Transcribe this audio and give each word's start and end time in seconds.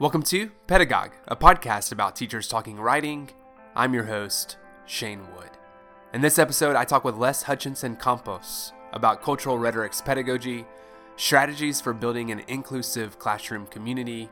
Welcome 0.00 0.22
to 0.24 0.50
Pedagogue, 0.68 1.10
a 1.26 1.34
podcast 1.34 1.90
about 1.90 2.14
teachers 2.14 2.46
talking 2.46 2.78
writing. 2.78 3.30
I'm 3.74 3.92
your 3.92 4.04
host, 4.04 4.56
Shane 4.86 5.26
Wood. 5.34 5.50
In 6.14 6.20
this 6.20 6.38
episode, 6.38 6.76
I 6.76 6.84
talk 6.84 7.02
with 7.02 7.16
Les 7.16 7.42
Hutchinson 7.42 7.96
Campos 7.96 8.72
about 8.92 9.24
cultural 9.24 9.58
rhetoric's 9.58 10.00
pedagogy, 10.00 10.66
strategies 11.16 11.80
for 11.80 11.92
building 11.92 12.30
an 12.30 12.44
inclusive 12.46 13.18
classroom 13.18 13.66
community, 13.66 14.30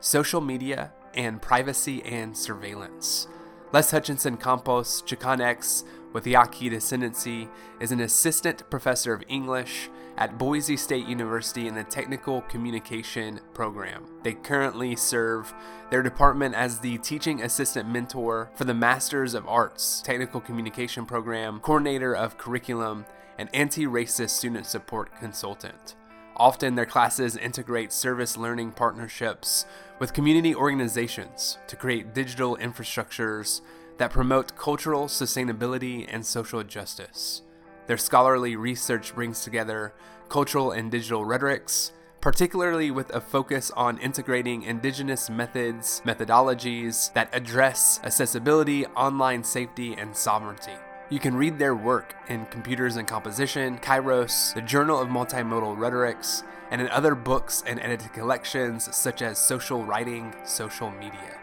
social 0.00 0.42
media, 0.42 0.92
and 1.14 1.40
privacy 1.40 2.02
and 2.02 2.36
surveillance. 2.36 3.26
Les 3.72 3.90
Hutchinson 3.90 4.36
Campos, 4.36 5.00
Chicanx 5.00 5.84
with 6.12 6.26
Yaqui 6.26 6.68
descendancy, 6.68 7.48
is 7.80 7.90
an 7.90 8.00
assistant 8.00 8.68
professor 8.68 9.14
of 9.14 9.24
English 9.28 9.88
at 10.16 10.38
Boise 10.38 10.76
State 10.76 11.06
University 11.06 11.68
in 11.68 11.74
the 11.74 11.84
Technical 11.84 12.42
Communication 12.42 13.40
Program. 13.52 14.04
They 14.22 14.34
currently 14.34 14.96
serve 14.96 15.52
their 15.90 16.02
department 16.02 16.54
as 16.54 16.78
the 16.78 16.98
teaching 16.98 17.42
assistant 17.42 17.88
mentor 17.88 18.50
for 18.54 18.64
the 18.64 18.74
Masters 18.74 19.34
of 19.34 19.46
Arts 19.46 20.00
Technical 20.02 20.40
Communication 20.40 21.04
Program, 21.04 21.60
coordinator 21.60 22.14
of 22.14 22.38
curriculum, 22.38 23.04
and 23.38 23.50
anti 23.52 23.86
racist 23.86 24.30
student 24.30 24.66
support 24.66 25.10
consultant. 25.18 25.94
Often, 26.36 26.74
their 26.74 26.86
classes 26.86 27.36
integrate 27.36 27.92
service 27.92 28.36
learning 28.36 28.72
partnerships 28.72 29.64
with 29.98 30.12
community 30.12 30.54
organizations 30.54 31.58
to 31.66 31.76
create 31.76 32.14
digital 32.14 32.56
infrastructures 32.58 33.62
that 33.98 34.10
promote 34.10 34.56
cultural 34.56 35.06
sustainability 35.06 36.06
and 36.08 36.24
social 36.24 36.62
justice. 36.62 37.42
Their 37.86 37.96
scholarly 37.96 38.56
research 38.56 39.14
brings 39.14 39.42
together 39.42 39.92
cultural 40.28 40.72
and 40.72 40.90
digital 40.90 41.24
rhetorics, 41.24 41.92
particularly 42.20 42.90
with 42.90 43.14
a 43.14 43.20
focus 43.20 43.70
on 43.76 43.98
integrating 43.98 44.62
indigenous 44.62 45.30
methods, 45.30 46.02
methodologies 46.04 47.12
that 47.12 47.28
address 47.32 48.00
accessibility, 48.02 48.86
online 48.86 49.44
safety, 49.44 49.94
and 49.94 50.16
sovereignty. 50.16 50.74
You 51.08 51.20
can 51.20 51.36
read 51.36 51.60
their 51.60 51.76
work 51.76 52.16
in 52.28 52.46
Computers 52.46 52.96
and 52.96 53.06
Composition, 53.06 53.78
Kairos, 53.78 54.52
the 54.54 54.62
Journal 54.62 55.00
of 55.00 55.08
Multimodal 55.08 55.78
Rhetorics, 55.78 56.42
and 56.72 56.80
in 56.80 56.88
other 56.88 57.14
books 57.14 57.62
and 57.64 57.78
edited 57.78 58.12
collections 58.12 58.92
such 58.94 59.22
as 59.22 59.38
Social 59.38 59.84
Writing, 59.84 60.34
Social 60.44 60.90
Media. 60.90 61.38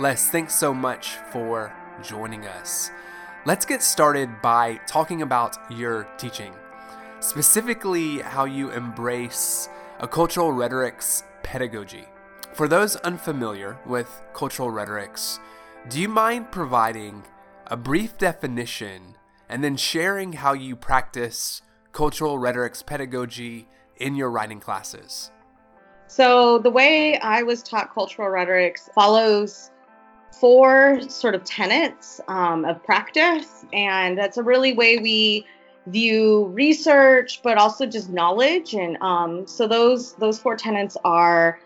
Les, 0.00 0.30
thanks 0.30 0.56
so 0.56 0.74
much 0.74 1.10
for 1.30 1.72
joining 2.02 2.44
us. 2.44 2.90
Let's 3.46 3.66
get 3.66 3.82
started 3.82 4.40
by 4.40 4.80
talking 4.86 5.20
about 5.20 5.58
your 5.70 6.08
teaching, 6.16 6.54
specifically 7.20 8.20
how 8.20 8.46
you 8.46 8.70
embrace 8.70 9.68
a 10.00 10.08
cultural 10.08 10.50
rhetorics 10.50 11.24
pedagogy. 11.42 12.06
For 12.54 12.68
those 12.68 12.96
unfamiliar 12.96 13.76
with 13.84 14.22
cultural 14.32 14.70
rhetorics, 14.70 15.40
do 15.90 16.00
you 16.00 16.08
mind 16.08 16.52
providing 16.52 17.22
a 17.66 17.76
brief 17.76 18.16
definition 18.16 19.18
and 19.50 19.62
then 19.62 19.76
sharing 19.76 20.32
how 20.32 20.54
you 20.54 20.74
practice 20.74 21.60
cultural 21.92 22.38
rhetorics 22.38 22.82
pedagogy 22.82 23.68
in 23.98 24.14
your 24.14 24.30
writing 24.30 24.58
classes? 24.58 25.30
So, 26.06 26.60
the 26.60 26.70
way 26.70 27.18
I 27.18 27.42
was 27.42 27.62
taught 27.62 27.92
cultural 27.92 28.30
rhetorics 28.30 28.88
follows 28.94 29.70
four 30.40 31.00
sort 31.08 31.34
of 31.34 31.44
tenets 31.44 32.20
um, 32.28 32.64
of 32.64 32.82
practice, 32.84 33.64
and 33.72 34.16
that's 34.16 34.36
a 34.36 34.42
really 34.42 34.72
way 34.72 34.98
we 34.98 35.46
view 35.86 36.46
research, 36.46 37.40
but 37.42 37.58
also 37.58 37.86
just 37.86 38.10
knowledge. 38.10 38.74
And 38.74 38.96
um, 39.02 39.46
so 39.46 39.66
those 39.66 40.14
those 40.14 40.38
four 40.38 40.56
tenets 40.56 40.96
are 41.04 41.60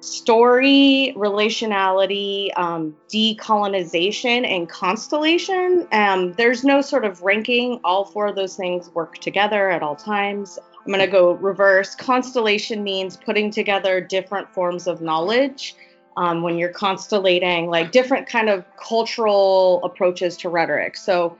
story, 0.00 1.12
relationality, 1.16 2.56
um, 2.56 2.94
decolonization, 3.08 4.46
and 4.46 4.68
constellation. 4.68 5.88
Um, 5.92 6.32
there's 6.34 6.64
no 6.64 6.80
sort 6.80 7.04
of 7.04 7.22
ranking. 7.22 7.80
All 7.84 8.04
four 8.04 8.28
of 8.28 8.36
those 8.36 8.56
things 8.56 8.90
work 8.94 9.18
together 9.18 9.70
at 9.70 9.82
all 9.82 9.96
times. 9.96 10.58
I'm 10.78 10.92
going 10.92 11.04
to 11.04 11.10
go 11.10 11.32
reverse. 11.32 11.94
Constellation 11.94 12.82
means 12.82 13.16
putting 13.16 13.50
together 13.50 14.00
different 14.00 14.48
forms 14.48 14.86
of 14.86 15.00
knowledge 15.00 15.74
um, 16.18 16.42
when 16.42 16.58
you're 16.58 16.72
constellating 16.72 17.70
like 17.70 17.92
different 17.92 18.26
kind 18.26 18.48
of 18.48 18.64
cultural 18.76 19.80
approaches 19.84 20.36
to 20.38 20.48
rhetoric. 20.48 20.96
So 20.96 21.38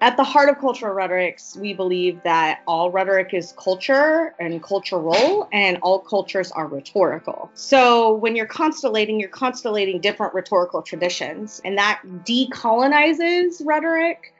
at 0.00 0.16
the 0.16 0.24
heart 0.24 0.48
of 0.48 0.58
cultural 0.58 0.92
rhetorics, 0.92 1.56
we 1.56 1.72
believe 1.72 2.20
that 2.24 2.60
all 2.66 2.90
rhetoric 2.90 3.32
is 3.32 3.54
culture 3.56 4.34
and 4.40 4.60
cultural, 4.60 5.48
and 5.52 5.78
all 5.82 6.00
cultures 6.00 6.50
are 6.50 6.66
rhetorical. 6.66 7.48
So 7.54 8.14
when 8.14 8.34
you're 8.34 8.46
constellating, 8.46 9.20
you're 9.20 9.28
constellating 9.28 10.00
different 10.00 10.34
rhetorical 10.34 10.82
traditions, 10.82 11.60
and 11.64 11.78
that 11.78 12.02
decolonizes 12.24 13.64
rhetoric 13.64 14.34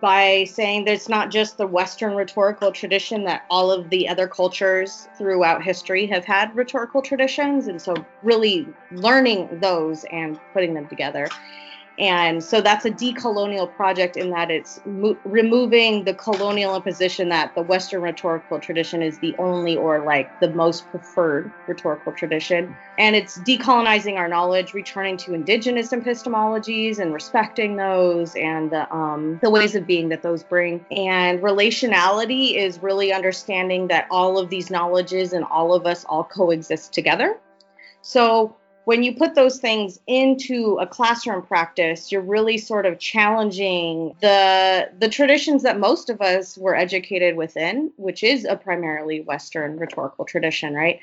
by 0.00 0.44
saying 0.44 0.84
that 0.84 0.92
it's 0.92 1.08
not 1.08 1.30
just 1.30 1.56
the 1.56 1.66
Western 1.66 2.14
rhetorical 2.14 2.70
tradition, 2.72 3.24
that 3.24 3.44
all 3.50 3.70
of 3.70 3.88
the 3.90 4.08
other 4.08 4.28
cultures 4.28 5.08
throughout 5.16 5.62
history 5.62 6.06
have 6.06 6.24
had 6.24 6.54
rhetorical 6.54 7.02
traditions. 7.02 7.66
And 7.66 7.80
so, 7.80 7.94
really 8.22 8.68
learning 8.92 9.60
those 9.60 10.04
and 10.12 10.38
putting 10.52 10.74
them 10.74 10.86
together. 10.88 11.28
And 12.00 12.42
so 12.42 12.62
that's 12.62 12.86
a 12.86 12.90
decolonial 12.90 13.76
project 13.76 14.16
in 14.16 14.30
that 14.30 14.50
it's 14.50 14.78
mo- 14.86 15.18
removing 15.24 16.04
the 16.04 16.14
colonial 16.14 16.74
imposition 16.74 17.28
that 17.28 17.54
the 17.54 17.60
Western 17.62 18.00
rhetorical 18.00 18.58
tradition 18.58 19.02
is 19.02 19.18
the 19.18 19.34
only 19.38 19.76
or 19.76 20.02
like 20.02 20.30
the 20.40 20.50
most 20.54 20.90
preferred 20.90 21.52
rhetorical 21.66 22.12
tradition. 22.12 22.74
And 22.96 23.14
it's 23.14 23.38
decolonizing 23.38 24.16
our 24.16 24.28
knowledge, 24.28 24.72
returning 24.72 25.18
to 25.18 25.34
indigenous 25.34 25.90
epistemologies 25.90 26.98
and 26.98 27.12
respecting 27.12 27.76
those 27.76 28.34
and 28.34 28.70
the, 28.70 28.90
um, 28.90 29.38
the 29.42 29.50
ways 29.50 29.74
of 29.74 29.86
being 29.86 30.08
that 30.08 30.22
those 30.22 30.42
bring. 30.42 30.86
And 30.90 31.40
relationality 31.40 32.56
is 32.56 32.78
really 32.82 33.12
understanding 33.12 33.88
that 33.88 34.06
all 34.10 34.38
of 34.38 34.48
these 34.48 34.70
knowledges 34.70 35.34
and 35.34 35.44
all 35.44 35.74
of 35.74 35.84
us 35.84 36.04
all 36.04 36.24
coexist 36.24 36.94
together. 36.94 37.38
So 38.00 38.56
when 38.84 39.02
you 39.02 39.14
put 39.14 39.34
those 39.34 39.58
things 39.58 40.00
into 40.06 40.78
a 40.80 40.86
classroom 40.86 41.42
practice, 41.42 42.10
you're 42.10 42.22
really 42.22 42.58
sort 42.58 42.86
of 42.86 42.98
challenging 42.98 44.14
the 44.20 44.90
the 44.98 45.08
traditions 45.08 45.62
that 45.62 45.78
most 45.78 46.10
of 46.10 46.20
us 46.20 46.56
were 46.56 46.74
educated 46.74 47.36
within, 47.36 47.92
which 47.96 48.22
is 48.22 48.44
a 48.44 48.56
primarily 48.56 49.20
Western 49.20 49.78
rhetorical 49.78 50.24
tradition, 50.24 50.74
right? 50.74 51.00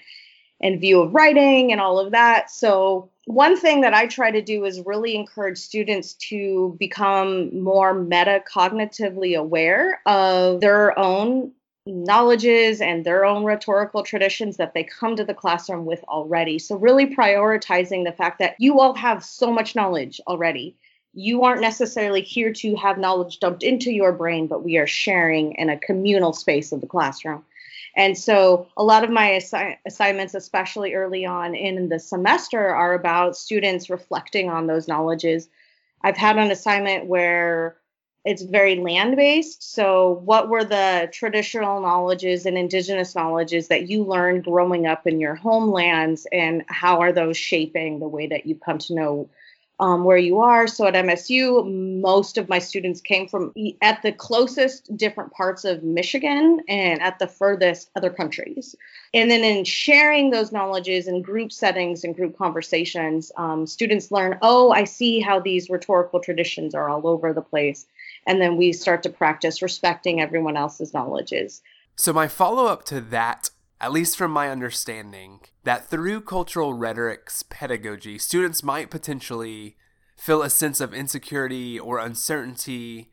And 0.59 0.81
view 0.81 1.01
of 1.01 1.13
writing 1.13 1.71
and 1.71 1.79
all 1.79 1.99
of 1.99 2.11
that. 2.11 2.49
So 2.49 3.09
one 3.25 3.59
thing 3.59 3.81
that 3.81 3.93
I 3.93 4.07
try 4.07 4.31
to 4.31 4.41
do 4.41 4.65
is 4.65 4.81
really 4.85 5.13
encourage 5.15 5.57
students 5.57 6.13
to 6.29 6.75
become 6.79 7.61
more 7.61 7.93
metacognitively 7.93 9.37
aware 9.37 10.01
of 10.05 10.61
their 10.61 10.97
own 10.97 11.51
knowledges 11.87 12.81
and 12.81 13.05
their 13.05 13.25
own 13.25 13.43
rhetorical 13.43 14.03
traditions 14.03 14.57
that 14.57 14.73
they 14.73 14.83
come 14.83 15.15
to 15.15 15.23
the 15.23 15.33
classroom 15.33 15.85
with 15.85 16.03
already. 16.05 16.59
So, 16.59 16.75
really 16.75 17.07
prioritizing 17.07 18.03
the 18.03 18.11
fact 18.11 18.39
that 18.39 18.55
you 18.59 18.79
all 18.79 18.93
have 18.95 19.23
so 19.23 19.51
much 19.51 19.75
knowledge 19.75 20.21
already. 20.27 20.75
You 21.13 21.43
aren't 21.43 21.61
necessarily 21.61 22.21
here 22.21 22.53
to 22.53 22.75
have 22.75 22.97
knowledge 22.97 23.39
dumped 23.39 23.63
into 23.63 23.91
your 23.91 24.11
brain, 24.11 24.47
but 24.47 24.63
we 24.63 24.77
are 24.77 24.87
sharing 24.87 25.53
in 25.53 25.69
a 25.69 25.79
communal 25.79 26.33
space 26.33 26.71
of 26.71 26.81
the 26.81 26.87
classroom. 26.87 27.43
And 27.95 28.17
so, 28.17 28.67
a 28.77 28.83
lot 28.83 29.03
of 29.03 29.09
my 29.09 29.31
assi- 29.31 29.77
assignments, 29.85 30.35
especially 30.35 30.93
early 30.93 31.25
on 31.25 31.55
in 31.55 31.89
the 31.89 31.99
semester, 31.99 32.67
are 32.67 32.93
about 32.93 33.35
students 33.35 33.89
reflecting 33.89 34.49
on 34.49 34.67
those 34.67 34.87
knowledges. 34.87 35.49
I've 36.03 36.17
had 36.17 36.37
an 36.37 36.51
assignment 36.51 37.07
where 37.07 37.77
it's 38.27 38.41
very 38.41 38.75
land 38.75 39.15
based. 39.15 39.73
So, 39.73 40.21
what 40.25 40.49
were 40.49 40.65
the 40.65 41.09
traditional 41.13 41.79
knowledges 41.81 42.45
and 42.45 42.57
indigenous 42.57 43.15
knowledges 43.15 43.69
that 43.69 43.87
you 43.87 44.03
learned 44.03 44.43
growing 44.43 44.85
up 44.85 45.07
in 45.07 45.21
your 45.21 45.35
homelands, 45.35 46.27
and 46.33 46.63
how 46.67 46.99
are 46.99 47.13
those 47.13 47.37
shaping 47.37 47.99
the 47.99 48.07
way 48.07 48.27
that 48.27 48.45
you 48.45 48.55
come 48.55 48.79
to 48.79 48.93
know 48.93 49.29
um, 49.79 50.03
where 50.03 50.17
you 50.17 50.41
are? 50.41 50.67
So, 50.67 50.87
at 50.87 50.93
MSU, 50.93 52.01
most 52.01 52.37
of 52.37 52.49
my 52.49 52.59
students 52.59 52.99
came 52.99 53.29
from 53.29 53.53
at 53.81 54.01
the 54.01 54.11
closest 54.11 54.97
different 54.97 55.31
parts 55.31 55.63
of 55.63 55.83
Michigan 55.83 56.59
and 56.67 57.01
at 57.01 57.19
the 57.19 57.27
furthest 57.27 57.89
other 57.95 58.09
countries. 58.09 58.75
And 59.13 59.31
then, 59.31 59.45
in 59.45 59.63
sharing 59.63 60.31
those 60.31 60.51
knowledges 60.51 61.07
in 61.07 61.21
group 61.21 61.53
settings 61.53 62.03
and 62.03 62.13
group 62.13 62.37
conversations, 62.37 63.31
um, 63.37 63.65
students 63.65 64.11
learn, 64.11 64.37
oh, 64.41 64.71
I 64.71 64.83
see 64.83 65.21
how 65.21 65.39
these 65.39 65.69
rhetorical 65.69 66.19
traditions 66.19 66.75
are 66.75 66.89
all 66.89 67.07
over 67.07 67.31
the 67.31 67.41
place 67.41 67.85
and 68.27 68.41
then 68.41 68.57
we 68.57 68.73
start 68.73 69.01
to 69.03 69.09
practice 69.09 69.61
respecting 69.61 70.21
everyone 70.21 70.57
else's 70.57 70.93
knowledges. 70.93 71.61
So, 71.95 72.13
my 72.13 72.27
follow 72.27 72.65
up 72.65 72.83
to 72.85 73.01
that, 73.01 73.49
at 73.81 73.91
least 73.91 74.17
from 74.17 74.31
my 74.31 74.49
understanding, 74.49 75.39
that 75.63 75.89
through 75.89 76.21
cultural 76.21 76.73
rhetorics 76.73 77.43
pedagogy, 77.49 78.19
students 78.19 78.61
might 78.61 78.91
potentially 78.91 79.77
feel 80.17 80.43
a 80.43 80.49
sense 80.49 80.81
of 80.81 80.93
insecurity 80.93 81.79
or 81.79 81.99
uncertainty 81.99 83.09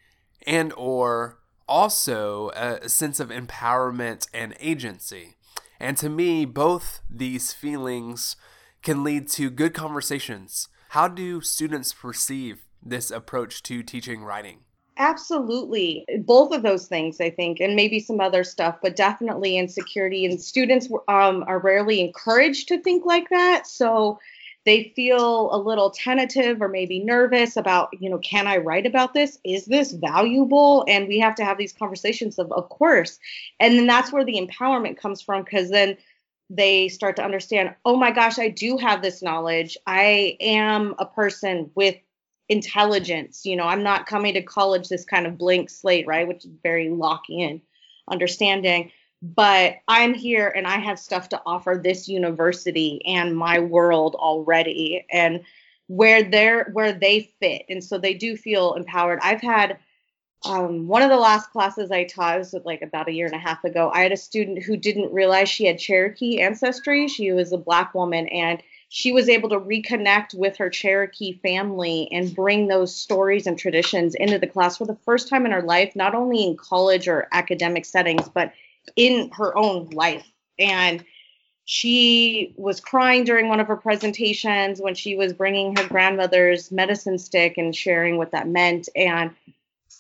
and 0.47 0.73
or 0.77 1.39
also 1.67 2.51
a 2.51 2.89
sense 2.89 3.21
of 3.21 3.31
empowerment 3.31 4.27
and 4.35 4.55
agency. 4.61 5.37
And 5.81 5.97
to 5.99 6.09
me, 6.09 6.45
both 6.45 7.01
these 7.09 7.53
feelings 7.53 8.37
can 8.83 9.05
lead 9.05 9.29
to 9.31 9.49
good 9.49 9.75
conversations. 9.75 10.69
How 10.91 11.09
do 11.09 11.41
students 11.41 11.93
perceive 11.93 12.67
this 12.83 13.11
approach 13.11 13.63
to 13.65 13.83
teaching 13.83 14.23
writing? 14.23 14.64
Absolutely. 14.97 16.07
Both 16.21 16.53
of 16.55 16.63
those 16.63 16.87
things, 16.87 17.21
I 17.21 17.31
think, 17.31 17.59
and 17.61 17.75
maybe 17.75 17.99
some 17.99 18.21
other 18.21 18.45
stuff, 18.45 18.79
but 18.81 18.95
definitely 18.95 19.57
insecurity. 19.59 20.25
And 20.25 20.41
students 20.41 20.89
um, 21.09 21.45
are 21.49 21.59
rarely 21.59 22.01
encouraged 22.01 22.69
to 22.69 22.81
think 22.81 23.05
like 23.05 23.29
that. 23.31 23.67
So 23.67 24.21
they 24.65 24.93
feel 24.95 25.53
a 25.55 25.59
little 25.59 25.91
tentative 25.91 26.63
or 26.63 26.69
maybe 26.69 27.01
nervous 27.01 27.57
about, 27.57 27.89
you 28.01 28.09
know, 28.09 28.19
can 28.19 28.47
I 28.47 28.59
write 28.59 28.87
about 28.87 29.15
this? 29.15 29.39
Is 29.45 29.67
this 29.67 29.91
valuable? 29.93 30.85
And 30.87 31.09
we 31.09 31.19
have 31.19 31.35
to 31.37 31.45
have 31.45 31.59
these 31.59 31.73
conversations 31.73 32.39
of, 32.39 32.53
of 32.53 32.69
course. 32.69 33.19
And 33.59 33.77
then 33.77 33.87
that's 33.87 34.13
where 34.13 34.25
the 34.25 34.41
empowerment 34.41 34.97
comes 34.97 35.21
from 35.21 35.43
because 35.43 35.71
then 35.71 35.97
they 36.51 36.89
start 36.89 37.17
to 37.17 37.25
understand, 37.25 37.75
oh 37.85 37.97
my 37.97 38.11
gosh, 38.11 38.39
I 38.39 38.49
do 38.49 38.77
have 38.77 39.03
this 39.03 39.23
knowledge. 39.23 39.77
I 39.87 40.37
am 40.41 40.95
a 40.99 41.07
person 41.07 41.71
with 41.75 41.97
intelligence. 42.49 43.45
You 43.45 43.57
know, 43.57 43.65
I'm 43.65 43.83
not 43.83 44.07
coming 44.07 44.35
to 44.35 44.43
college 44.43 44.89
this 44.89 45.05
kind 45.05 45.27
of 45.27 45.39
blank 45.39 45.71
slate, 45.71 46.07
right? 46.07 46.27
Which 46.27 46.45
is 46.45 46.51
very 46.63 46.89
Lockean 46.89 47.61
understanding. 48.09 48.91
But 49.23 49.77
I'm 49.89 50.13
here 50.13 50.53
and 50.55 50.67
I 50.67 50.79
have 50.79 50.99
stuff 50.99 51.31
to 51.31 51.41
offer 51.47 51.81
this 51.83 52.09
university 52.09 53.01
and 53.07 53.37
my 53.37 53.59
world 53.59 54.15
already 54.15 55.07
and 55.11 55.43
where 55.87 56.23
they're 56.23 56.65
where 56.73 56.93
they 56.93 57.33
fit. 57.41 57.65
And 57.71 57.83
so 57.83 57.97
they 57.97 58.15
do 58.15 58.37
feel 58.37 58.75
empowered. 58.75 59.21
I've 59.23 59.41
had 59.41 59.79
um, 60.45 60.87
one 60.87 61.01
of 61.01 61.09
the 61.09 61.17
last 61.17 61.51
classes 61.53 61.91
I 61.91 62.05
taught 62.05 62.39
was 62.39 62.55
like 62.65 62.83
about 62.83 63.09
a 63.09 63.13
year 63.13 63.27
and 63.27 63.35
a 63.35 63.39
half 63.39 63.65
ago. 63.65 63.91
I 63.95 64.03
had 64.03 64.13
a 64.13 64.17
student 64.17 64.63
who 64.63 64.77
didn't 64.77 65.13
realize 65.13 65.49
she 65.49 65.65
had 65.65 65.79
Cherokee 65.79 66.41
ancestry. 66.41 67.09
She 67.09 67.33
was 67.33 67.53
a 67.53 67.59
black 67.59 67.95
woman 67.95 68.29
and 68.29 68.63
she 68.95 69.11
was 69.11 69.29
able 69.29 69.49
to 69.49 69.59
reconnect 69.59 70.35
with 70.35 70.57
her 70.57 70.71
Cherokee 70.71 71.33
family 71.43 72.07
and 72.13 72.33
bring 72.33 72.69
those 72.69 72.95
stories 72.95 73.49
and 73.49 73.59
traditions 73.59 74.15
into 74.15 74.39
the 74.39 74.47
class 74.47 74.77
for 74.77 74.87
the 74.87 74.95
first 75.05 75.29
time 75.29 75.45
in 75.45 75.51
her 75.51 75.63
life, 75.63 75.97
not 75.97 76.15
only 76.15 76.45
in 76.45 76.57
college 76.57 77.09
or 77.09 77.27
academic 77.33 77.87
settings, 77.87 78.29
but 78.29 78.53
in 78.95 79.33
her 79.33 79.59
own 79.59 79.89
life. 79.91 80.25
And 80.61 81.05
she 81.65 82.55
was 82.57 82.79
crying 82.79 83.25
during 83.25 83.49
one 83.49 83.59
of 83.59 83.67
her 83.67 83.77
presentations 83.77 84.81
when 84.81 84.95
she 84.95 85.17
was 85.17 85.33
bringing 85.33 85.75
her 85.75 85.89
grandmother's 85.89 86.71
medicine 86.71 87.19
stick 87.19 87.59
and 87.59 87.75
sharing 87.75 88.17
what 88.17 88.31
that 88.31 88.47
meant. 88.47 88.89
And 88.95 89.33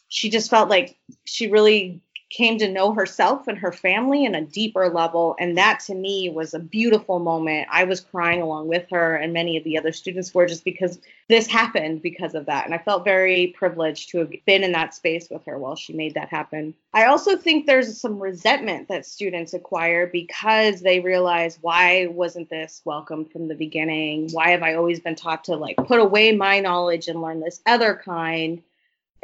she 0.06 0.30
just 0.30 0.50
felt 0.50 0.68
like 0.68 0.96
she 1.24 1.50
really 1.50 2.00
came 2.34 2.58
to 2.58 2.70
know 2.70 2.92
herself 2.92 3.46
and 3.46 3.56
her 3.56 3.70
family 3.70 4.24
in 4.24 4.34
a 4.34 4.44
deeper 4.44 4.88
level. 4.88 5.36
And 5.38 5.56
that 5.56 5.78
to 5.86 5.94
me 5.94 6.28
was 6.28 6.52
a 6.52 6.58
beautiful 6.58 7.20
moment. 7.20 7.68
I 7.70 7.84
was 7.84 8.00
crying 8.00 8.42
along 8.42 8.66
with 8.66 8.86
her, 8.90 9.14
and 9.14 9.32
many 9.32 9.56
of 9.56 9.62
the 9.62 9.78
other 9.78 9.92
students 9.92 10.34
were 10.34 10.46
just 10.46 10.64
because 10.64 10.98
this 11.28 11.46
happened 11.46 12.02
because 12.02 12.34
of 12.34 12.46
that. 12.46 12.64
And 12.64 12.74
I 12.74 12.78
felt 12.78 13.04
very 13.04 13.54
privileged 13.56 14.10
to 14.10 14.18
have 14.18 14.32
been 14.46 14.64
in 14.64 14.72
that 14.72 14.94
space 14.94 15.28
with 15.30 15.44
her 15.46 15.58
while 15.58 15.76
she 15.76 15.92
made 15.92 16.14
that 16.14 16.28
happen. 16.28 16.74
I 16.92 17.04
also 17.04 17.36
think 17.36 17.66
there's 17.66 18.00
some 18.00 18.18
resentment 18.18 18.88
that 18.88 19.06
students 19.06 19.54
acquire 19.54 20.08
because 20.08 20.80
they 20.80 20.98
realize 21.00 21.58
why 21.60 22.08
wasn't 22.08 22.50
this 22.50 22.82
welcome 22.84 23.26
from 23.26 23.46
the 23.46 23.54
beginning? 23.54 24.28
Why 24.32 24.50
have 24.50 24.62
I 24.62 24.74
always 24.74 24.98
been 24.98 25.14
taught 25.14 25.44
to 25.44 25.56
like 25.56 25.76
put 25.76 26.00
away 26.00 26.32
my 26.32 26.58
knowledge 26.58 27.06
and 27.06 27.22
learn 27.22 27.40
this 27.40 27.60
other 27.64 28.00
kind? 28.04 28.60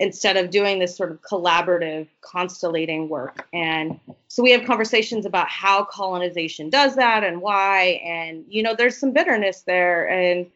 Instead 0.01 0.39
of 0.39 0.51
doing 0.51 0.79
this 0.79 0.97
sort 0.97 1.13
of 1.13 1.21
collaborative 1.21 2.09
constellating 2.23 3.09
work. 3.09 3.47
And 3.53 4.01
so 4.29 4.43
we 4.43 4.51
have 4.51 4.65
conversations 4.65 5.27
about 5.27 5.49
how 5.49 5.85
colonization 5.85 6.71
does 6.71 6.97
that 6.97 7.23
and 7.23 7.43
why. 7.43 8.01
And 8.05 8.45
you 8.49 8.63
know 8.63 8.75
there's 8.75 8.97
some 8.97 9.13
bitterness 9.13 9.61
there. 9.61 10.09
And 10.09 10.47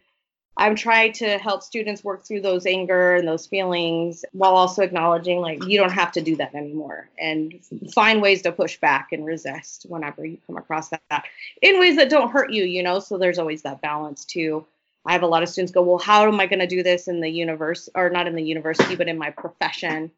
i'm 0.57 0.77
trying 0.77 1.13
to 1.13 1.37
help 1.39 1.65
students 1.65 2.05
work 2.05 2.25
through 2.25 2.41
those 2.41 2.65
anger 2.65 3.17
and 3.17 3.27
those 3.27 3.45
feelings 3.45 4.25
while 4.31 4.55
also 4.55 4.83
acknowledging 4.83 5.41
like 5.41 5.65
you 5.65 5.77
don't 5.77 5.91
have 5.91 6.13
to 6.13 6.21
do 6.21 6.37
that 6.37 6.55
anymore 6.55 7.09
and 7.19 7.61
find 7.93 8.23
ways 8.23 8.41
to 8.41 8.53
push 8.53 8.79
back 8.79 9.09
and 9.11 9.27
resist 9.27 9.85
whenever 9.89 10.25
you 10.25 10.39
come 10.47 10.57
across 10.57 10.91
that 10.91 11.25
in 11.61 11.81
ways 11.81 11.97
that 11.97 12.09
don't 12.09 12.31
hurt 12.31 12.53
you 12.53 12.63
you 12.63 12.85
know? 12.85 13.01
So 13.01 13.19
there's 13.19 13.41
always 13.41 13.63
that 13.63 13.81
balance 13.81 14.25
too 14.25 14.65
I 15.07 15.13
have 15.13 15.23
a 15.23 15.27
lot 15.27 15.43
of 15.43 15.49
students 15.49 15.73
go, 15.73 15.83
well, 15.83 15.99
how 15.99 16.27
am 16.27 16.41
I 16.41 16.47
going 16.47 16.61
to 16.61 16.67
do 16.67 16.83
this 16.83 17.09
in 17.09 17.21
the 17.21 17.29
universe 17.29 17.89
or 17.95 18.09
not 18.11 18.27
in 18.27 18.35
the 18.35 18.43
university, 18.43 18.97
but 18.97 19.09
in 19.09 19.19
my 19.19 19.31
profession 19.31 20.11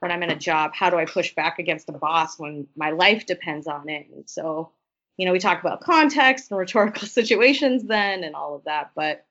when 0.00 0.10
I'm 0.10 0.22
in 0.22 0.30
a 0.30 0.36
job? 0.36 0.72
How 0.74 0.90
do 0.90 0.96
I 0.96 1.06
push 1.06 1.34
back 1.34 1.58
against 1.58 1.88
a 1.88 1.92
boss 1.92 2.38
when 2.38 2.66
my 2.76 2.90
life 2.90 3.24
depends 3.26 3.66
on 3.66 3.88
it? 3.88 4.06
And 4.14 4.28
so, 4.28 4.70
you 5.16 5.24
know, 5.24 5.32
we 5.32 5.38
talk 5.38 5.60
about 5.60 5.80
context 5.80 6.50
and 6.50 6.58
rhetorical 6.58 7.08
situations 7.08 7.84
then 7.84 8.22
and 8.22 8.34
all 8.34 8.54
of 8.54 8.64
that. 8.64 8.90
But 8.94 9.24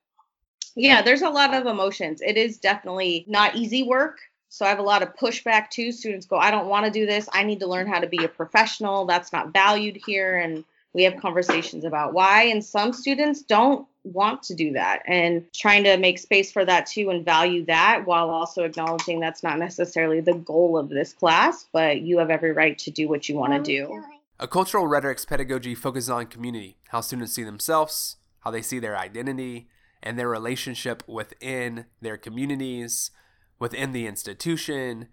yeah, 0.76 1.04
there's 1.04 1.22
a 1.22 1.30
lot 1.30 1.54
of 1.54 1.68
emotions. 1.68 2.22
It 2.22 2.38
is 2.38 2.58
definitely 2.58 3.26
not 3.28 3.56
easy 3.56 3.84
work. 3.84 4.20
So 4.50 4.66
I 4.66 4.70
have 4.70 4.80
a 4.80 4.84
lot 4.84 5.04
of 5.04 5.16
pushback 5.16 5.70
too. 5.70 5.92
Students 5.92 6.26
go, 6.26 6.38
I 6.38 6.52
don't 6.52 6.68
want 6.68 6.86
to 6.86 6.92
do 6.92 7.06
this. 7.06 7.28
I 7.34 7.44
need 7.44 7.60
to 7.60 7.68
learn 7.68 7.88
how 7.88 8.00
to 8.00 8.08
be 8.08 8.24
a 8.24 8.28
professional. 8.28 9.06
That's 9.06 9.34
not 9.34 9.52
valued 9.52 10.00
here. 10.06 10.38
And 10.38 10.64
we 10.94 11.04
have 11.04 11.18
conversations 11.18 11.84
about 11.84 12.14
why. 12.14 12.44
And 12.44 12.64
some 12.64 12.94
students 12.94 13.42
don't 13.42 13.88
want 14.04 14.44
to 14.44 14.54
do 14.54 14.74
that 14.74 15.02
and 15.08 15.46
trying 15.54 15.84
to 15.86 15.98
make 15.98 16.20
space 16.20 16.52
for 16.52 16.66
that 16.66 16.86
too 16.86 17.10
and 17.10 17.24
value 17.24 17.66
that 17.66 18.06
while 18.06 18.30
also 18.30 18.64
acknowledging 18.64 19.20
that's 19.20 19.44
not 19.44 19.58
necessarily 19.58 20.20
the 20.20 20.34
goal 20.34 20.78
of 20.78 20.90
this 20.90 21.14
class, 21.14 21.66
but 21.72 22.02
you 22.02 22.18
have 22.20 22.30
every 22.30 22.52
right 22.52 22.78
to 22.78 22.92
do 22.92 23.08
what 23.08 23.28
you 23.30 23.36
want 23.36 23.54
to 23.54 23.62
do. 23.62 24.04
A 24.40 24.48
cultural 24.48 24.88
rhetorics 24.88 25.26
pedagogy 25.26 25.74
focuses 25.74 26.10
on 26.10 26.26
community, 26.26 26.78
how 26.90 27.02
students 27.02 27.34
see 27.34 27.44
themselves, 27.44 28.18
how 28.40 28.52
they 28.52 28.62
see 28.62 28.80
their 28.80 28.98
identity, 28.98 29.70
and 30.02 30.20
their 30.20 30.28
relationship 30.28 31.02
within 31.08 31.86
their 32.02 32.18
communities, 32.18 33.10
within 33.58 33.94
the 33.94 34.06
institution, 34.06 35.08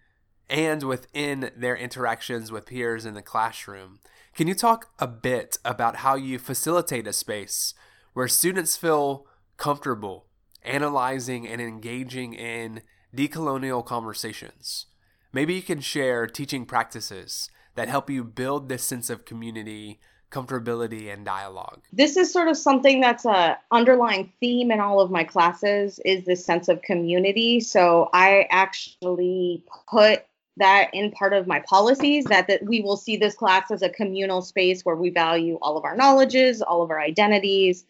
and 0.51 0.83
within 0.83 1.51
their 1.57 1.77
interactions 1.77 2.53
with 2.53 2.67
peers 2.67 3.07
in 3.07 3.15
the 3.15 3.23
classroom. 3.23 4.01
Can 4.35 4.47
you 4.47 4.55
talk 4.55 4.91
a 4.99 5.07
bit 5.07 5.59
about 5.65 5.97
how 5.97 6.17
you 6.17 6.39
facilitate 6.39 7.07
a 7.07 7.13
space 7.13 7.73
where 8.13 8.29
students 8.29 8.77
feel 8.77 9.27
comfortable 9.57 10.27
analyzing 10.63 11.47
and 11.47 11.61
engaging 11.61 12.35
in 12.35 12.83
decolonial 13.15 13.85
conversations. 13.85 14.87
Maybe 15.33 15.55
you 15.55 15.63
can 15.63 15.81
share 15.81 16.27
teaching 16.27 16.65
practices 16.65 17.51
that 17.77 17.89
help 17.89 18.11
you 18.11 18.25
build 18.25 18.69
this 18.69 18.83
sense 18.83 19.11
of 19.11 19.25
community, 19.25 20.01
comfortability, 20.31 21.13
and 21.13 21.25
dialogue. 21.25 21.83
This 21.93 22.17
is 22.17 22.33
sort 22.33 22.49
of 22.49 22.57
something 22.57 23.01
that's 23.01 23.25
a 23.25 23.59
underlying 23.71 24.33
theme 24.41 24.71
in 24.71 24.81
all 24.81 25.01
of 25.01 25.11
my 25.11 25.25
classes 25.25 26.01
is 26.05 26.25
this 26.25 26.45
sense 26.45 26.69
of 26.69 26.83
community. 26.83 27.61
So 27.61 28.11
I 28.13 28.47
actually 28.51 29.65
put 29.89 30.25
that 30.57 30.91
in 30.93 31.11
part 31.13 31.33
of 31.33 31.47
my 31.47 31.61
policies 31.61 32.25
that, 32.27 32.47
that 32.49 32.65
we 32.65 32.81
will 32.81 32.97
see 32.97 33.17
this 33.17 33.35
class 33.35 33.71
as 33.71 33.83
a 33.83 33.89
communal 33.89 34.43
space 34.43 34.85
where 34.85 34.97
we 34.97 35.11
value 35.11 35.59
all 35.63 35.77
of 35.77 35.85
our 35.85 35.97
knowledges, 35.97 36.61
all 36.61 36.83
of 36.83 36.91
our 36.91 37.01
identities, 37.01 37.85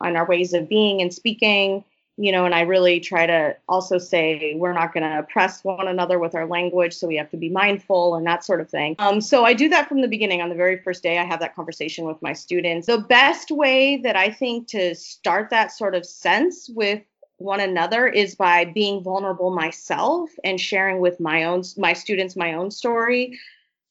and 0.00 0.16
our 0.16 0.26
ways 0.26 0.52
of 0.52 0.68
being 0.68 1.00
and 1.00 1.12
speaking 1.12 1.84
you 2.20 2.30
know 2.30 2.44
and 2.44 2.54
i 2.54 2.60
really 2.60 3.00
try 3.00 3.26
to 3.26 3.56
also 3.68 3.96
say 3.96 4.54
we're 4.56 4.72
not 4.72 4.92
going 4.92 5.02
to 5.02 5.18
oppress 5.18 5.64
one 5.64 5.88
another 5.88 6.18
with 6.18 6.34
our 6.34 6.46
language 6.46 6.92
so 6.92 7.06
we 7.06 7.16
have 7.16 7.30
to 7.30 7.36
be 7.36 7.48
mindful 7.48 8.14
and 8.14 8.26
that 8.26 8.44
sort 8.44 8.60
of 8.60 8.68
thing. 8.68 8.94
Um, 8.98 9.20
so 9.20 9.44
i 9.44 9.54
do 9.54 9.68
that 9.70 9.88
from 9.88 10.02
the 10.02 10.08
beginning. 10.08 10.42
On 10.42 10.48
the 10.48 10.54
very 10.54 10.78
first 10.78 11.02
day 11.02 11.18
i 11.18 11.24
have 11.24 11.40
that 11.40 11.56
conversation 11.56 12.04
with 12.04 12.20
my 12.20 12.34
students. 12.34 12.86
The 12.86 12.98
best 12.98 13.50
way 13.50 13.96
that 13.98 14.16
i 14.16 14.30
think 14.30 14.68
to 14.68 14.94
start 14.94 15.50
that 15.50 15.72
sort 15.72 15.94
of 15.94 16.04
sense 16.04 16.68
with 16.68 17.02
one 17.40 17.60
another 17.60 18.06
is 18.06 18.34
by 18.34 18.64
being 18.64 19.02
vulnerable 19.02 19.50
myself 19.50 20.30
and 20.44 20.60
sharing 20.60 21.00
with 21.00 21.18
my 21.18 21.44
own 21.44 21.62
my 21.76 21.92
students 21.92 22.36
my 22.36 22.52
own 22.54 22.70
story 22.70 23.38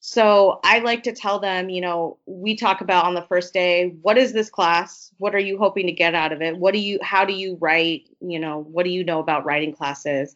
so 0.01 0.62
I 0.63 0.79
like 0.79 1.03
to 1.03 1.12
tell 1.12 1.39
them, 1.39 1.70
you 1.70 1.82
know, 1.82 2.18
we 2.25 2.56
talk 2.56 2.79
about 2.79 3.06
on 3.06 3.15
the 3.15 3.22
first 3.24 3.53
day, 3.53 3.98
what 4.01 4.18
is 4.18 4.32
this 4.32 4.50
class? 4.50 5.12
What 5.18 5.36
are 5.36 5.39
you 5.39 5.58
hoping 5.58 5.88
to 5.88 5.91
get 5.91 6.15
out 6.15 6.32
of 6.32 6.41
it? 6.41 6.58
What 6.58 6.74
do 6.74 6.79
you 6.79 7.00
how 7.01 7.25
do 7.25 7.34
you 7.34 7.58
write? 7.60 8.10
You 8.22 8.39
know, 8.39 8.60
what 8.60 8.84
do 8.84 8.91
you 8.91 9.03
know 9.03 9.20
about 9.20 9.46
writing 9.46 9.74
classes? 9.74 10.36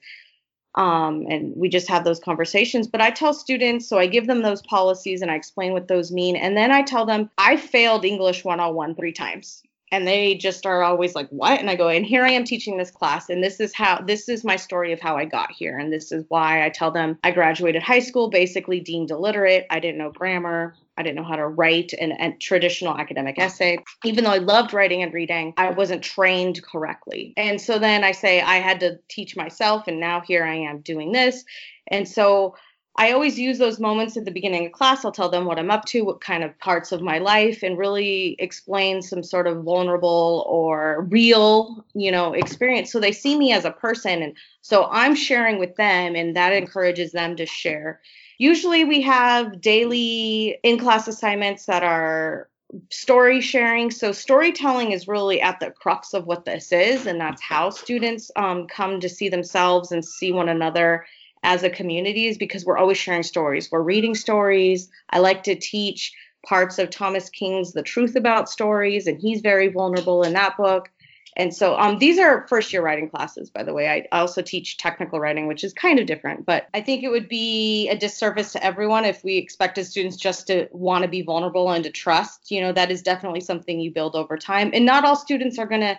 Um, 0.76 1.28
and 1.30 1.54
we 1.56 1.70
just 1.70 1.88
have 1.88 2.04
those 2.04 2.20
conversations. 2.20 2.88
But 2.88 3.00
I 3.00 3.12
tell 3.12 3.34
students, 3.34 3.88
so 3.88 4.00
I 4.00 4.08
give 4.08 4.28
them 4.28 4.42
those 4.42 4.62
policies 4.64 5.22
and 5.22 5.32
I 5.32 5.36
explain 5.36 5.72
what 5.72 5.88
those 5.88 6.12
mean. 6.12 6.36
And 6.36 6.58
then 6.58 6.72
I 6.72 6.82
tell 6.82 7.06
them, 7.06 7.30
I 7.38 7.56
failed 7.56 8.04
English 8.04 8.44
101 8.44 8.96
three 8.96 9.14
times 9.14 9.64
and 9.94 10.08
they 10.08 10.34
just 10.34 10.66
are 10.66 10.82
always 10.82 11.14
like 11.14 11.30
what 11.30 11.60
and 11.60 11.70
i 11.70 11.76
go 11.76 11.88
and 11.88 12.06
here 12.06 12.26
i 12.26 12.32
am 12.32 12.44
teaching 12.44 12.78
this 12.78 12.90
class 12.90 13.30
and 13.30 13.44
this 13.44 13.60
is 13.60 13.74
how 13.76 14.02
this 14.02 14.28
is 14.28 14.44
my 14.44 14.56
story 14.56 14.92
of 14.92 15.00
how 15.00 15.16
i 15.16 15.24
got 15.24 15.52
here 15.52 15.78
and 15.78 15.94
this 15.94 16.12
is 16.12 16.26
why 16.30 16.66
i 16.66 16.70
tell 16.70 16.90
them 16.90 17.18
i 17.24 17.30
graduated 17.30 17.84
high 17.84 18.00
school 18.00 18.30
basically 18.30 18.80
deemed 18.80 19.12
illiterate 19.12 19.68
i 19.70 19.80
didn't 19.80 20.00
know 20.00 20.12
grammar 20.12 20.76
I 20.96 21.02
didn't 21.02 21.16
know 21.16 21.24
how 21.24 21.38
to 21.38 21.48
write 21.48 21.92
an, 21.94 22.12
a 22.12 22.38
traditional 22.38 22.96
academic 22.96 23.40
essay. 23.40 23.80
Even 24.06 24.24
though 24.24 24.30
I 24.30 24.38
loved 24.38 24.74
writing 24.74 25.02
and 25.02 25.12
reading, 25.12 25.56
I 25.58 25.72
wasn't 25.72 26.04
trained 26.04 26.64
correctly. 26.64 27.34
And 27.36 27.60
so 27.60 27.80
then 27.80 28.04
I 28.04 28.12
say 28.12 28.42
I 28.42 28.58
had 28.58 28.80
to 28.82 29.00
teach 29.10 29.36
myself, 29.36 29.88
and 29.88 30.00
now 30.00 30.22
here 30.22 30.44
I 30.44 30.54
am 30.54 30.82
doing 30.82 31.12
this. 31.12 31.44
And 31.88 32.08
so 32.08 32.56
I 32.96 33.12
always 33.12 33.40
use 33.40 33.58
those 33.58 33.80
moments 33.80 34.18
at 34.18 34.26
the 34.26 34.32
beginning 34.32 34.68
of 34.68 34.72
class. 34.72 35.04
I'll 35.04 35.12
tell 35.12 35.30
them 35.30 35.46
what 35.46 35.58
I'm 35.58 35.72
up 35.72 35.86
to, 35.86 36.04
what 36.04 36.22
kind 36.22 36.44
of 36.44 36.58
parts 36.60 36.92
of 36.92 37.02
my 37.02 37.18
life, 37.18 37.64
and 37.64 37.78
really 37.78 38.36
explain 38.38 39.02
some 39.02 39.24
sort 39.24 39.48
of 39.48 39.64
vulnerable 39.64 40.46
or 40.48 41.08
real, 41.10 41.84
you 41.96 42.12
know, 42.12 42.34
experience. 42.34 42.92
So 42.92 43.00
they 43.00 43.12
see 43.12 43.36
me 43.36 43.52
as 43.52 43.66
a 43.66 43.72
person. 43.72 44.22
And 44.22 44.38
so 44.62 44.88
I'm 44.92 45.16
sharing 45.16 45.58
with 45.58 45.76
them, 45.76 46.16
and 46.16 46.36
that 46.36 46.54
encourages 46.54 47.12
them 47.12 47.36
to 47.38 47.48
share. 47.48 48.00
Usually 48.38 48.84
we 48.84 49.02
have 49.02 49.60
daily 49.60 50.60
in 50.62 50.78
class 50.78 51.08
assignments 51.08 51.66
that 51.66 51.82
are 51.82 52.48
story 52.92 53.42
sharing. 53.42 53.90
So 53.90 54.12
storytelling 54.12 54.92
is 54.92 55.08
really 55.08 55.42
at 55.42 55.60
the 55.60 55.72
crux 55.72 56.14
of 56.14 56.28
what 56.28 56.46
this 56.46 56.72
is, 56.72 57.08
and 57.08 57.20
that's 57.20 57.42
how 57.42 57.72
students 57.72 58.30
um, 58.36 58.68
come 58.68 59.00
to 59.00 59.10
see 59.10 59.30
themselves 59.30 59.92
and 59.92 60.06
see 60.06 60.32
one 60.32 60.50
another 60.50 61.06
as 61.44 61.64
a 61.64 61.70
community 61.70 62.28
is 62.28 62.38
because 62.38 62.66
we're 62.66 62.78
always 62.78 62.98
sharing 62.98 63.24
stories. 63.24 63.72
We're 63.72 63.82
reading 63.82 64.16
stories. 64.16 64.90
I 65.10 65.20
like 65.20 65.44
to 65.44 65.56
teach 65.56 66.14
parts 66.46 66.80
of 66.80 66.90
Thomas 66.90 67.30
King's 67.30 67.74
The 67.74 67.84
Truth 67.84 68.16
About 68.16 68.50
Stories, 68.50 69.08
and 69.08 69.20
he's 69.20 69.42
very 69.42 69.68
vulnerable 69.68 70.24
in 70.24 70.34
that 70.34 70.58
book. 70.58 70.90
And 71.36 71.54
so 71.54 71.76
um, 71.78 71.98
these 71.98 72.20
are 72.20 72.48
first 72.48 72.72
year 72.72 72.84
writing 72.84 73.10
classes, 73.10 73.50
by 73.50 73.64
the 73.64 73.74
way. 73.74 73.88
I 73.90 74.08
also 74.12 74.42
teach 74.42 74.78
technical 74.78 75.20
writing, 75.20 75.48
which 75.48 75.64
is 75.64 75.74
kind 75.74 75.98
of 75.98 76.06
different, 76.06 76.46
but 76.46 76.68
I 76.74 76.82
think 76.82 77.04
it 77.04 77.10
would 77.10 77.28
be 77.28 77.90
a 77.90 77.98
disservice 77.98 78.52
to 78.54 78.64
everyone 78.64 79.04
if 79.04 79.24
we 79.24 79.38
expected 79.38 79.86
students 79.86 80.18
just 80.18 80.48
to 80.48 80.68
want 80.72 81.04
to 81.04 81.08
be 81.08 81.24
vulnerable 81.24 81.72
and 81.72 81.84
to 81.86 81.92
trust. 81.92 82.52
You 82.52 82.62
know, 82.62 82.72
that 82.74 82.92
is 82.92 83.02
definitely 83.02 83.42
something 83.42 83.80
you 83.80 83.92
build 83.92 84.16
over 84.16 84.38
time. 84.38 84.70
And 84.74 84.86
not 84.86 85.06
all 85.06 85.16
students 85.16 85.58
are 85.58 85.66
going 85.66 85.82
to 85.82 85.98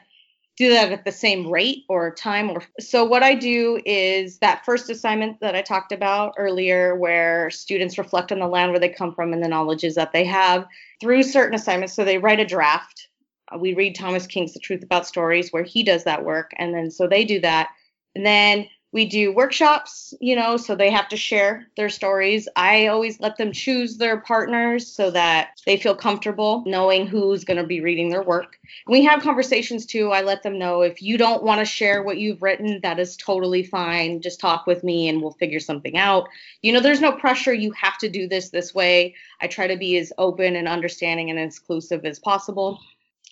do 0.57 0.71
that 0.71 0.93
at 0.93 1.05
the 1.05 1.13
same 1.13 1.51
rate 1.51 1.85
or 1.89 2.15
time 2.15 2.51
or 2.51 2.63
so 2.79 3.05
what 3.05 3.23
i 3.23 3.35
do 3.35 3.81
is 3.85 4.39
that 4.39 4.65
first 4.65 4.89
assignment 4.89 5.39
that 5.41 5.57
i 5.57 5.63
talked 5.63 5.93
about 5.93 6.33
earlier 6.39 6.97
where 6.97 7.51
students 7.51 7.99
reflect 7.99 8.31
on 8.31 8.39
the 8.39 8.47
land 8.47 8.71
where 8.71 8.81
they 8.81 8.89
come 8.89 9.15
from 9.15 9.33
and 9.33 9.43
the 9.43 9.49
knowledges 9.49 9.95
that 9.95 10.13
they 10.13 10.25
have 10.25 10.67
through 11.01 11.23
certain 11.23 11.55
assignments. 11.55 11.95
So 11.95 12.05
they 12.05 12.19
write 12.19 12.41
a 12.41 12.47
draft. 12.47 13.09
We 13.59 13.75
read 13.75 13.95
thomas 13.95 14.27
king's 14.27 14.55
the 14.55 14.61
truth 14.61 14.83
about 14.83 15.07
stories 15.07 15.53
where 15.53 15.63
he 15.63 15.83
does 15.83 16.05
that 16.05 16.25
work 16.25 16.53
and 16.57 16.75
then 16.75 16.91
so 16.91 17.07
they 17.07 17.25
do 17.25 17.41
that. 17.41 17.69
And 18.15 18.25
then 18.25 18.67
we 18.95 19.05
do 19.05 19.33
workshops, 19.33 20.15
you 20.21 20.37
know, 20.37 20.57
so 20.57 20.77
they 20.77 20.89
have 20.89 21.09
to 21.09 21.17
share 21.17 21.67
their 21.77 21.89
stories. 21.89 22.47
I 22.55 22.87
always 22.87 23.19
let 23.19 23.37
them 23.37 23.51
choose 23.51 23.97
their 23.97 24.21
partners 24.21 24.87
so 24.87 25.11
that 25.11 25.61
they 25.67 25.77
feel 25.77 25.97
comfortable 25.97 26.63
knowing 26.65 27.09
who's 27.09 27.43
going 27.43 27.57
to 27.57 27.67
be 27.67 27.81
reading 27.81 28.09
their 28.09 28.23
work. 28.23 28.57
We 28.87 29.03
have 29.05 29.21
conversations 29.21 29.85
too. 29.85 30.13
I 30.13 30.23
let 30.23 30.45
them 30.45 30.61
know 30.61 30.83
if 30.83 31.03
you 31.03 31.19
don't 31.19 31.43
want 31.43 31.59
to 31.59 31.65
share 31.65 32.05
what 32.05 32.19
you've 32.19 32.41
written, 32.41 32.79
that 32.85 33.01
is 33.01 33.17
totally 33.17 33.65
fine. 33.65 34.21
Just 34.21 34.39
talk 34.39 34.65
with 34.65 34.85
me 34.85 35.09
and 35.09 35.21
we'll 35.21 35.33
figure 35.33 35.59
something 35.59 35.97
out. 35.97 36.29
You 36.63 36.73
know, 36.73 36.81
there's 36.81 37.01
no 37.01 37.11
pressure. 37.11 37.53
You 37.53 37.73
have 37.73 37.99
to 37.99 38.09
do 38.09 38.29
this 38.29 38.51
this 38.51 38.73
way. 38.73 39.17
I 39.41 39.49
try 39.49 39.67
to 39.67 39.77
be 39.77 39.99
as 39.99 40.13
open 40.19 40.55
and 40.55 40.69
understanding 40.69 41.31
and 41.31 41.39
exclusive 41.41 42.05
as 42.05 42.21
possible. 42.21 42.79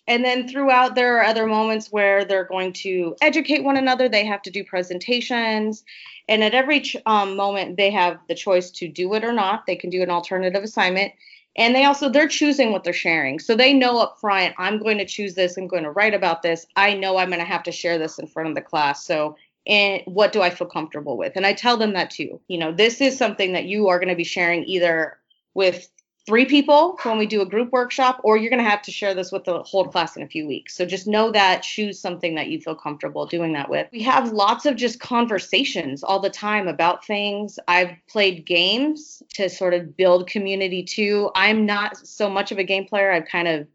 And 0.09 0.25
then 0.25 0.49
throughout, 0.49 0.95
there 0.95 1.19
are 1.19 1.25
other 1.25 1.47
moments 1.47 1.93
where 1.93 2.25
they're 2.25 2.45
going 2.45 2.73
to 2.75 3.15
educate 3.23 3.63
one 3.63 3.77
another. 3.77 4.09
They 4.09 4.25
have 4.25 4.43
to 4.43 4.51
do 4.51 4.65
presentations. 4.65 5.85
And 6.29 6.43
at 6.43 6.55
every 6.55 6.85
um, 7.07 7.37
moment, 7.37 7.77
they 7.77 7.91
have 7.91 8.19
the 8.29 8.35
choice 8.35 8.71
to 8.73 8.89
do 8.89 9.15
it 9.15 9.25
or 9.25 9.33
not. 9.33 9.67
They 9.67 9.77
can 9.77 9.91
do 9.91 10.03
an 10.03 10.11
alternative 10.11 10.63
assignment. 10.63 11.13
And 11.57 11.75
they 11.75 11.85
also, 11.85 12.09
they're 12.09 12.29
choosing 12.29 12.73
what 12.73 12.83
they're 12.83 12.93
sharing. 12.93 13.39
So 13.39 13.55
they 13.55 13.73
know 13.75 13.99
up 13.99 14.19
front, 14.19 14.55
I'm 14.59 14.79
going 14.79 14.99
to 14.99 15.05
choose 15.05 15.35
this. 15.35 15.57
I'm 15.57 15.69
going 15.69 15.85
to 15.85 15.91
write 15.91 16.15
about 16.15 16.43
this. 16.43 16.67
I 16.77 16.95
know 16.95 17.19
I'm 17.19 17.29
going 17.29 17.41
to 17.41 17.45
have 17.45 17.63
to 17.65 17.73
share 17.73 17.99
this 17.99 18.19
in 18.19 18.27
front 18.27 18.49
of 18.49 18.55
the 18.55 18.63
class. 18.63 19.05
So 19.05 19.37
and 19.67 20.03
what 20.07 20.33
do 20.33 20.43
I 20.43 20.51
feel 20.51 20.67
comfortable 20.67 21.17
with? 21.17 21.35
And 21.37 21.47
I 21.47 21.53
tell 21.53 21.77
them 21.77 21.93
that 21.93 22.11
too. 22.11 22.41
You 22.49 22.59
know, 22.59 22.73
this 22.73 23.01
is 23.01 23.17
something 23.17 23.53
that 23.53 23.65
you 23.65 23.89
are 23.89 23.99
going 23.99 24.09
to 24.09 24.17
be 24.17 24.25
sharing 24.25 24.65
either 24.65 25.19
with 25.55 25.89
three 26.27 26.45
people 26.45 26.99
when 27.03 27.19
we 27.19 27.27
do 27.27 27.43
a 27.43 27.47
group 27.47 27.73
workshop, 27.73 28.21
or 28.23 28.37
you're 28.37 28.51
going 28.51 28.63
to 28.63 28.69
have 28.69 28.83
to 28.83 28.93
share 28.93 29.15
this 29.15 29.33
with 29.33 29.45
the 29.45 29.63
whole 29.63 29.87
class 29.87 30.17
in 30.17 30.23
a 30.23 30.29
few 30.29 30.47
weeks. 30.47 30.77
So 30.77 30.87
just 30.87 31.07
know 31.07 31.33
that, 31.33 31.63
choose 31.63 31.99
something 31.99 32.35
that 32.37 32.49
you 32.49 32.61
feel 32.61 32.75
comfortable 32.75 33.27
doing 33.27 33.53
that 33.55 33.69
with. 33.69 33.89
We 33.93 34.03
have 34.03 34.33
lots 34.33 34.65
of 34.67 34.77
just 34.77 35.01
conversations 35.01 36.03
all 36.05 36.21
the 36.21 36.31
time 36.31 36.69
about 36.69 37.05
things. 37.05 37.59
I've 37.67 37.97
played 38.09 38.47
games 38.47 39.23
to 39.35 39.49
sort 39.49 39.75
of 39.75 39.97
build 39.97 40.29
community 40.29 40.83
too. 40.85 41.31
I'm 41.35 41.67
not 41.67 41.97
so 41.97 42.31
much 42.31 42.53
of 42.53 42.59
a 42.59 42.65
game 42.65 42.85
player. 42.85 43.11
I've 43.11 43.27
kind 43.27 43.49
of 43.49 43.67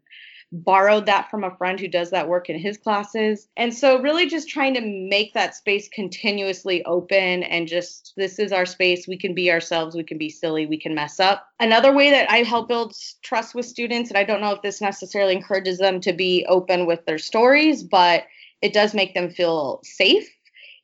borrowed 0.50 1.06
that 1.06 1.30
from 1.30 1.44
a 1.44 1.54
friend 1.56 1.78
who 1.78 1.88
does 1.88 2.10
that 2.10 2.28
work 2.28 2.48
in 2.48 2.58
his 2.58 2.78
classes. 2.78 3.48
And 3.56 3.72
so, 3.74 4.00
really, 4.00 4.26
just 4.26 4.48
trying 4.48 4.74
to 4.74 4.80
make 4.80 5.34
that 5.34 5.54
space 5.54 5.88
continuously 5.88 6.84
open 6.84 7.42
and 7.42 7.68
just 7.68 8.14
this 8.16 8.38
is 8.38 8.52
our 8.52 8.66
space. 8.66 9.06
We 9.06 9.18
can 9.18 9.34
be 9.34 9.50
ourselves, 9.50 9.94
we 9.94 10.04
can 10.04 10.18
be 10.18 10.30
silly, 10.30 10.66
we 10.66 10.78
can 10.78 10.94
mess 10.94 11.20
up. 11.20 11.46
Another 11.60 11.92
way 11.92 12.10
that 12.10 12.30
I 12.30 12.38
help 12.38 12.68
build 12.68 12.96
trust 13.22 13.54
with 13.54 13.66
students, 13.66 14.10
and 14.10 14.18
I 14.18 14.24
don't 14.24 14.40
know 14.40 14.52
if 14.52 14.62
this 14.62 14.80
necessarily 14.80 15.34
encourages 15.34 15.78
them 15.78 16.00
to 16.00 16.12
be 16.12 16.46
open 16.48 16.86
with 16.86 17.04
their 17.04 17.18
stories, 17.18 17.82
but 17.82 18.24
it 18.62 18.72
does 18.72 18.94
make 18.94 19.14
them 19.14 19.30
feel 19.30 19.80
safe 19.84 20.28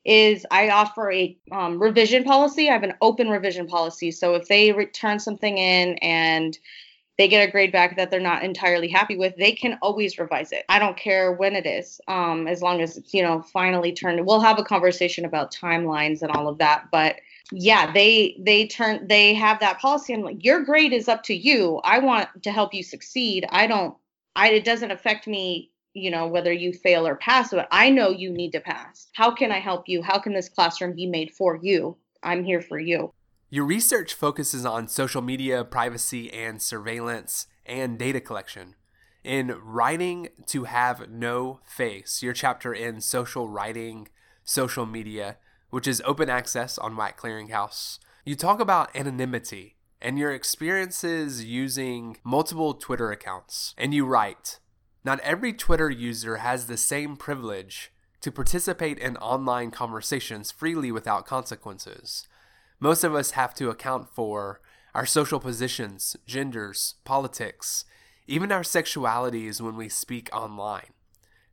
is 0.04 0.44
I 0.50 0.68
offer 0.68 1.10
a 1.10 1.36
um, 1.50 1.80
revision 1.80 2.24
policy. 2.24 2.68
I 2.68 2.74
have 2.74 2.82
an 2.82 2.94
open 3.00 3.30
revision 3.30 3.66
policy. 3.66 4.10
So 4.10 4.34
if 4.34 4.48
they 4.48 4.72
return 4.72 5.18
something 5.18 5.56
in 5.56 5.96
and 6.02 6.58
they 7.16 7.28
get 7.28 7.48
a 7.48 7.50
grade 7.50 7.72
back 7.72 7.96
that 7.96 8.10
they're 8.10 8.20
not 8.20 8.42
entirely 8.42 8.88
happy 8.88 9.16
with, 9.16 9.36
they 9.36 9.52
can 9.52 9.78
always 9.82 10.18
revise 10.18 10.52
it. 10.52 10.64
I 10.68 10.78
don't 10.78 10.96
care 10.96 11.32
when 11.32 11.54
it 11.54 11.66
is, 11.66 12.00
um, 12.08 12.48
as 12.48 12.60
long 12.60 12.80
as 12.80 12.96
it's, 12.96 13.14
you 13.14 13.22
know, 13.22 13.40
finally 13.40 13.92
turned. 13.92 14.24
We'll 14.26 14.40
have 14.40 14.58
a 14.58 14.64
conversation 14.64 15.24
about 15.24 15.52
timelines 15.52 16.22
and 16.22 16.32
all 16.32 16.48
of 16.48 16.58
that. 16.58 16.86
But 16.90 17.16
yeah, 17.52 17.92
they 17.92 18.36
they 18.40 18.66
turn 18.66 19.06
they 19.06 19.34
have 19.34 19.60
that 19.60 19.78
policy. 19.78 20.14
I'm 20.14 20.22
like, 20.22 20.44
your 20.44 20.64
grade 20.64 20.92
is 20.92 21.08
up 21.08 21.22
to 21.24 21.34
you. 21.34 21.80
I 21.84 21.98
want 21.98 22.28
to 22.42 22.50
help 22.50 22.74
you 22.74 22.82
succeed. 22.82 23.46
I 23.50 23.66
don't 23.66 23.96
I 24.34 24.50
it 24.50 24.64
doesn't 24.64 24.90
affect 24.90 25.26
me, 25.26 25.70
you 25.92 26.10
know, 26.10 26.26
whether 26.26 26.52
you 26.52 26.72
fail 26.72 27.06
or 27.06 27.16
pass, 27.16 27.50
but 27.50 27.68
I 27.70 27.90
know 27.90 28.10
you 28.10 28.30
need 28.30 28.52
to 28.52 28.60
pass. 28.60 29.08
How 29.12 29.30
can 29.30 29.52
I 29.52 29.60
help 29.60 29.88
you? 29.88 30.02
How 30.02 30.18
can 30.18 30.32
this 30.32 30.48
classroom 30.48 30.94
be 30.96 31.06
made 31.06 31.32
for 31.32 31.60
you? 31.62 31.96
I'm 32.22 32.42
here 32.42 32.62
for 32.62 32.78
you. 32.78 33.12
Your 33.50 33.64
research 33.64 34.14
focuses 34.14 34.64
on 34.64 34.88
social 34.88 35.22
media, 35.22 35.64
privacy, 35.64 36.32
and 36.32 36.60
surveillance 36.60 37.46
and 37.66 37.98
data 37.98 38.20
collection. 38.20 38.74
In 39.22 39.56
Writing 39.62 40.28
to 40.46 40.64
Have 40.64 41.08
No 41.10 41.60
Face, 41.64 42.22
your 42.22 42.32
chapter 42.32 42.72
in 42.74 43.00
social 43.00 43.48
writing, 43.48 44.08
social 44.42 44.86
media, 44.86 45.36
which 45.70 45.86
is 45.86 46.02
open 46.04 46.28
access 46.28 46.78
on 46.78 46.96
WAC 46.96 47.16
Clearinghouse, 47.16 47.98
you 48.24 48.34
talk 48.34 48.60
about 48.60 48.94
anonymity 48.96 49.76
and 50.00 50.18
your 50.18 50.32
experiences 50.32 51.44
using 51.44 52.16
multiple 52.24 52.74
Twitter 52.74 53.10
accounts. 53.10 53.74
And 53.78 53.94
you 53.94 54.04
write, 54.04 54.58
not 55.04 55.20
every 55.20 55.52
Twitter 55.52 55.90
user 55.90 56.38
has 56.38 56.66
the 56.66 56.76
same 56.76 57.16
privilege 57.16 57.92
to 58.20 58.32
participate 58.32 58.98
in 58.98 59.16
online 59.18 59.70
conversations 59.70 60.50
freely 60.50 60.90
without 60.90 61.26
consequences. 61.26 62.26
Most 62.84 63.02
of 63.02 63.14
us 63.14 63.30
have 63.30 63.54
to 63.54 63.70
account 63.70 64.10
for 64.10 64.60
our 64.94 65.06
social 65.06 65.40
positions, 65.40 66.18
genders, 66.26 66.96
politics, 67.02 67.86
even 68.26 68.52
our 68.52 68.60
sexualities 68.60 69.58
when 69.58 69.74
we 69.74 69.88
speak 69.88 70.28
online. 70.36 70.92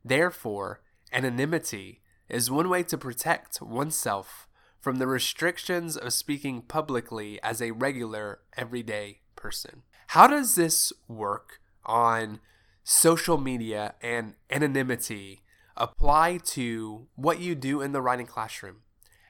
Therefore, 0.04 0.82
anonymity 1.10 2.02
is 2.28 2.50
one 2.50 2.68
way 2.68 2.82
to 2.82 2.98
protect 2.98 3.62
oneself 3.62 4.46
from 4.78 4.96
the 4.96 5.06
restrictions 5.06 5.96
of 5.96 6.12
speaking 6.12 6.60
publicly 6.60 7.42
as 7.42 7.62
a 7.62 7.70
regular, 7.70 8.40
everyday 8.54 9.20
person. 9.34 9.84
How 10.08 10.26
does 10.26 10.54
this 10.54 10.92
work 11.08 11.60
on 11.86 12.40
social 12.84 13.38
media 13.38 13.94
and 14.02 14.34
anonymity 14.50 15.40
apply 15.78 16.40
to 16.48 17.06
what 17.14 17.40
you 17.40 17.54
do 17.54 17.80
in 17.80 17.92
the 17.92 18.02
writing 18.02 18.26
classroom? 18.26 18.82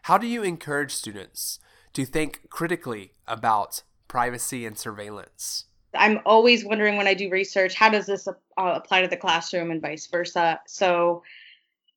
How 0.06 0.18
do 0.18 0.26
you 0.26 0.42
encourage 0.42 0.90
students 0.90 1.60
to 1.94 2.04
think 2.04 2.48
critically 2.48 3.12
about 3.26 3.82
privacy 4.08 4.66
and 4.66 4.76
surveillance. 4.76 5.66
I'm 5.94 6.20
always 6.24 6.64
wondering 6.64 6.96
when 6.96 7.06
I 7.06 7.14
do 7.14 7.30
research, 7.30 7.74
how 7.74 7.90
does 7.90 8.06
this 8.06 8.26
uh, 8.26 8.32
apply 8.56 9.02
to 9.02 9.08
the 9.08 9.16
classroom 9.16 9.70
and 9.70 9.80
vice 9.80 10.06
versa? 10.06 10.60
So 10.66 11.22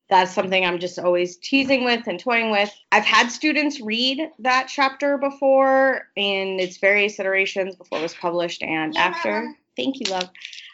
that's 0.09 0.33
something 0.33 0.63
I'm 0.65 0.79
just 0.79 0.99
always 0.99 1.37
teasing 1.37 1.83
with 1.83 2.07
and 2.07 2.19
toying 2.19 2.51
with. 2.51 2.71
I've 2.91 3.05
had 3.05 3.29
students 3.29 3.81
read 3.81 4.29
that 4.39 4.67
chapter 4.67 5.17
before 5.17 6.09
in 6.15 6.59
its 6.59 6.77
various 6.77 7.19
iterations 7.19 7.75
before 7.75 7.99
it 7.99 8.03
was 8.03 8.13
published 8.13 8.61
and 8.61 8.93
yeah. 8.93 9.01
after. 9.01 9.55
Thank 9.75 9.99
you, 9.99 10.05
love. 10.11 10.29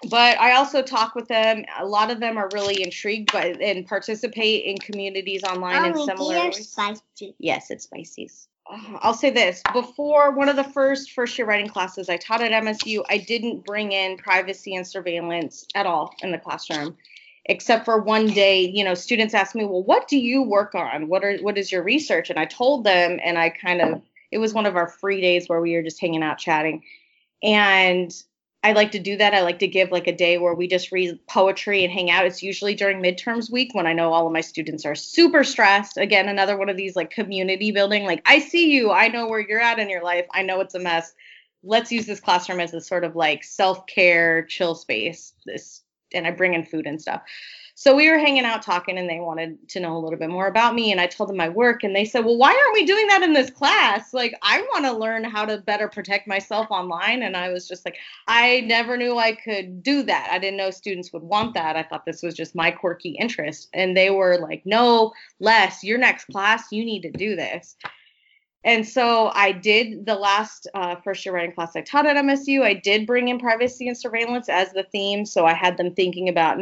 But 0.10 0.40
I 0.40 0.54
also 0.54 0.82
talk 0.82 1.16
with 1.16 1.28
them. 1.28 1.64
A 1.80 1.86
lot 1.86 2.12
of 2.12 2.20
them 2.20 2.38
are 2.38 2.50
really 2.54 2.84
intrigued 2.84 3.32
by 3.32 3.56
and 3.62 3.86
participate 3.88 4.66
in 4.66 4.78
communities 4.78 5.44
online 5.44 5.86
and 5.86 5.98
similar 5.98 6.36
ways. 6.36 6.70
Spicy. 6.70 7.36
Yes, 7.40 7.72
it's 7.72 7.86
spicy. 7.86 8.30
Uh, 8.70 8.98
I'll 9.02 9.14
say 9.14 9.30
this 9.30 9.62
before 9.74 10.32
one 10.32 10.50
of 10.50 10.56
the 10.56 10.64
first 10.64 11.12
first 11.12 11.38
year 11.38 11.48
writing 11.48 11.68
classes 11.68 12.10
I 12.10 12.18
taught 12.18 12.42
at 12.42 12.52
MSU, 12.52 13.04
I 13.10 13.18
didn't 13.18 13.66
bring 13.66 13.92
in 13.92 14.18
privacy 14.18 14.76
and 14.76 14.86
surveillance 14.86 15.66
at 15.76 15.86
all 15.86 16.14
in 16.22 16.32
the 16.32 16.38
classroom, 16.38 16.96
except 17.46 17.86
for 17.86 18.02
one 18.02 18.28
day. 18.28 18.62
You 18.62 18.84
know, 18.84 18.94
students 18.94 19.34
asked 19.34 19.56
me, 19.56 19.66
"Well, 19.66 19.84
what 19.84 20.08
do 20.08 20.18
you 20.18 20.42
work 20.44 20.76
on? 20.76 21.08
What 21.08 21.24
are 21.24 21.38
what 21.38 21.58
is 21.58 21.72
your 21.72 21.84
research?" 21.84 22.30
And 22.30 22.40
I 22.40 22.46
told 22.46 22.84
them, 22.84 23.20
and 23.24 23.38
I 23.38 23.50
kind 23.50 23.82
of 23.82 24.02
it 24.32 24.38
was 24.38 24.54
one 24.54 24.66
of 24.66 24.76
our 24.76 24.88
free 24.88 25.22
days 25.22 25.50
where 25.50 25.62
we 25.62 25.74
were 25.76 25.84
just 25.84 26.00
hanging 26.00 26.24
out 26.24 26.38
chatting. 26.38 26.84
And 27.44 28.14
I 28.64 28.74
like 28.74 28.92
to 28.92 29.00
do 29.00 29.18
that. 29.18 29.34
I 29.34 29.42
like 29.42 29.60
to 29.60 29.68
give 29.68 29.92
like 29.92 30.06
a 30.06 30.16
day 30.16 30.38
where 30.38 30.54
we 30.54 30.68
just 30.68 30.92
read 30.92 31.20
poetry 31.28 31.84
and 31.84 31.92
hang 31.92 32.12
out. 32.12 32.28
It's 32.28 32.44
usually 32.44 32.76
during 32.76 33.02
midterms 33.02 33.52
week 33.52 33.74
when 33.74 33.88
I 33.88 33.94
know 33.94 34.14
all 34.14 34.28
of 34.28 34.34
my 34.34 34.42
students 34.42 34.86
are 34.86 34.94
super 34.94 35.44
stressed. 35.44 35.98
Again, 35.98 36.30
another 36.30 36.56
one 36.58 36.70
of 36.70 36.78
these 36.78 36.96
like 36.96 37.10
community 37.10 37.72
building. 37.72 38.04
Like, 38.04 38.22
I 38.26 38.38
see 38.38 38.72
you. 38.72 38.92
I 38.92 39.08
know 39.08 39.28
where 39.28 39.40
you're 39.40 39.60
at 39.60 39.80
in 39.80 39.90
your 39.90 40.04
life. 40.04 40.28
I 40.32 40.44
know 40.44 40.60
it's 40.60 40.76
a 40.76 40.80
mess. 40.80 41.12
Let's 41.64 41.92
use 41.92 42.06
this 42.06 42.20
classroom 42.20 42.60
as 42.60 42.74
a 42.76 42.82
sort 42.82 43.04
of 43.04 43.16
like 43.16 43.44
self 43.44 43.88
care, 43.88 44.44
chill 44.44 44.76
space. 44.76 45.34
This, 45.46 45.82
and 46.14 46.28
I 46.28 46.32
bring 46.32 46.54
in 46.54 46.64
food 46.64 46.86
and 46.86 47.02
stuff. 47.02 47.24
So 47.82 47.96
we 47.96 48.12
were 48.12 48.20
hanging 48.20 48.46
out 48.46 48.62
talking 48.62 49.00
and 49.00 49.10
they 49.10 49.20
wanted 49.20 49.68
to 49.70 49.80
know 49.80 49.98
a 49.98 49.98
little 49.98 50.20
bit 50.20 50.30
more 50.30 50.46
about 50.46 50.76
me. 50.76 50.92
And 50.92 51.02
I 51.02 51.08
told 51.08 51.30
them 51.30 51.38
my 51.38 51.50
work 51.50 51.84
and 51.84 51.96
they 51.96 52.06
said, 52.06 52.24
Well, 52.24 52.38
why 52.38 52.50
aren't 52.50 52.76
we 52.76 52.86
doing 52.86 53.08
that 53.08 53.24
in 53.24 53.34
this 53.34 53.50
class? 53.50 54.14
Like, 54.14 54.38
I 54.44 54.62
want 54.72 54.86
to 54.86 54.92
learn 54.92 55.24
how 55.24 55.46
to 55.46 55.58
better 55.58 55.88
protect 55.88 56.28
myself 56.28 56.68
online. 56.70 57.24
And 57.24 57.36
I 57.36 57.50
was 57.50 57.68
just 57.68 57.84
like, 57.84 57.98
I 58.28 58.60
never 58.68 58.98
knew 58.98 59.18
I 59.18 59.32
could 59.32 59.82
do 59.82 60.04
that. 60.04 60.30
I 60.32 60.38
didn't 60.38 60.58
know 60.58 60.70
students 60.70 61.12
would 61.12 61.24
want 61.24 61.56
that. 61.56 61.76
I 61.76 61.82
thought 61.82 62.06
this 62.06 62.22
was 62.22 62.36
just 62.36 62.54
my 62.54 62.70
quirky 62.70 63.18
interest. 63.20 63.68
And 63.74 63.98
they 63.98 64.12
were 64.12 64.38
like, 64.38 64.64
No, 64.64 65.12
Les, 65.40 65.84
your 65.84 65.98
next 65.98 66.26
class, 66.26 66.72
you 66.72 66.86
need 66.86 67.02
to 67.02 67.12
do 67.12 67.36
this. 67.36 67.78
And 68.64 68.88
so 68.88 69.32
I 69.34 69.54
did 69.54 70.06
the 70.06 70.14
last 70.14 70.68
uh, 70.76 70.98
first 70.98 71.26
year 71.26 71.34
writing 71.34 71.56
class 71.56 71.76
I 71.76 71.82
taught 71.82 72.06
at 72.06 72.16
MSU. 72.16 72.62
I 72.62 72.76
did 72.76 73.08
bring 73.08 73.30
in 73.30 73.40
privacy 73.40 73.88
and 73.88 73.98
surveillance 73.98 74.50
as 74.50 74.72
the 74.72 74.84
theme. 74.84 75.26
So 75.26 75.48
I 75.48 75.56
had 75.56 75.78
them 75.78 75.96
thinking 75.96 76.30
about 76.30 76.60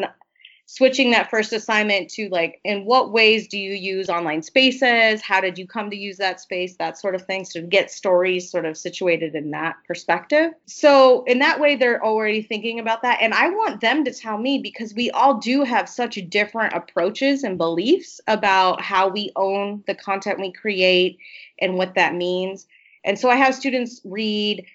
switching 0.71 1.09
that 1.09 1.31
first 1.31 1.51
assignment 1.51 2.11
to 2.11 2.29
like 2.29 2.61
in 2.63 2.85
what 2.85 3.11
ways 3.11 3.47
do 3.47 3.57
you 3.57 3.73
use 3.73 4.07
online 4.07 4.43
spaces? 4.43 5.19
How 5.19 5.41
did 5.41 5.57
you 5.57 5.65
come 5.65 5.89
to 5.89 5.95
use 5.95 6.17
that 6.17 6.39
space? 6.39 6.75
That 6.75 6.95
sort 6.95 7.15
of 7.15 7.25
thing 7.25 7.43
so 7.43 7.65
get 7.65 7.89
stories 7.89 8.51
sort 8.51 8.65
of 8.65 8.77
situated 8.77 9.33
in 9.33 9.49
that 9.49 9.77
perspective. 9.87 10.51
So 10.67 11.23
in 11.23 11.39
that 11.39 11.59
way 11.59 11.75
they're 11.75 12.05
already 12.05 12.43
thinking 12.43 12.79
about 12.79 13.01
that 13.01 13.17
and 13.19 13.33
i 13.33 13.49
want 13.49 13.81
them 13.81 14.03
to 14.03 14.13
tell 14.13 14.37
me 14.37 14.59
because 14.59 14.93
we 14.93 15.09
all 15.09 15.39
do 15.39 15.63
have 15.63 15.89
such 15.89 16.19
different 16.29 16.73
approaches 16.73 17.43
and 17.43 17.57
beliefs 17.57 18.21
about 18.27 18.79
how 18.79 19.07
we 19.07 19.31
own 19.35 19.83
the 19.87 19.95
content 19.95 20.39
we 20.39 20.51
create 20.51 21.17
and 21.59 21.75
what 21.75 21.95
that 21.95 22.13
means. 22.13 22.67
And 23.03 23.17
so 23.17 23.27
i 23.27 23.35
have 23.35 23.55
students 23.55 24.01
read 24.05 24.67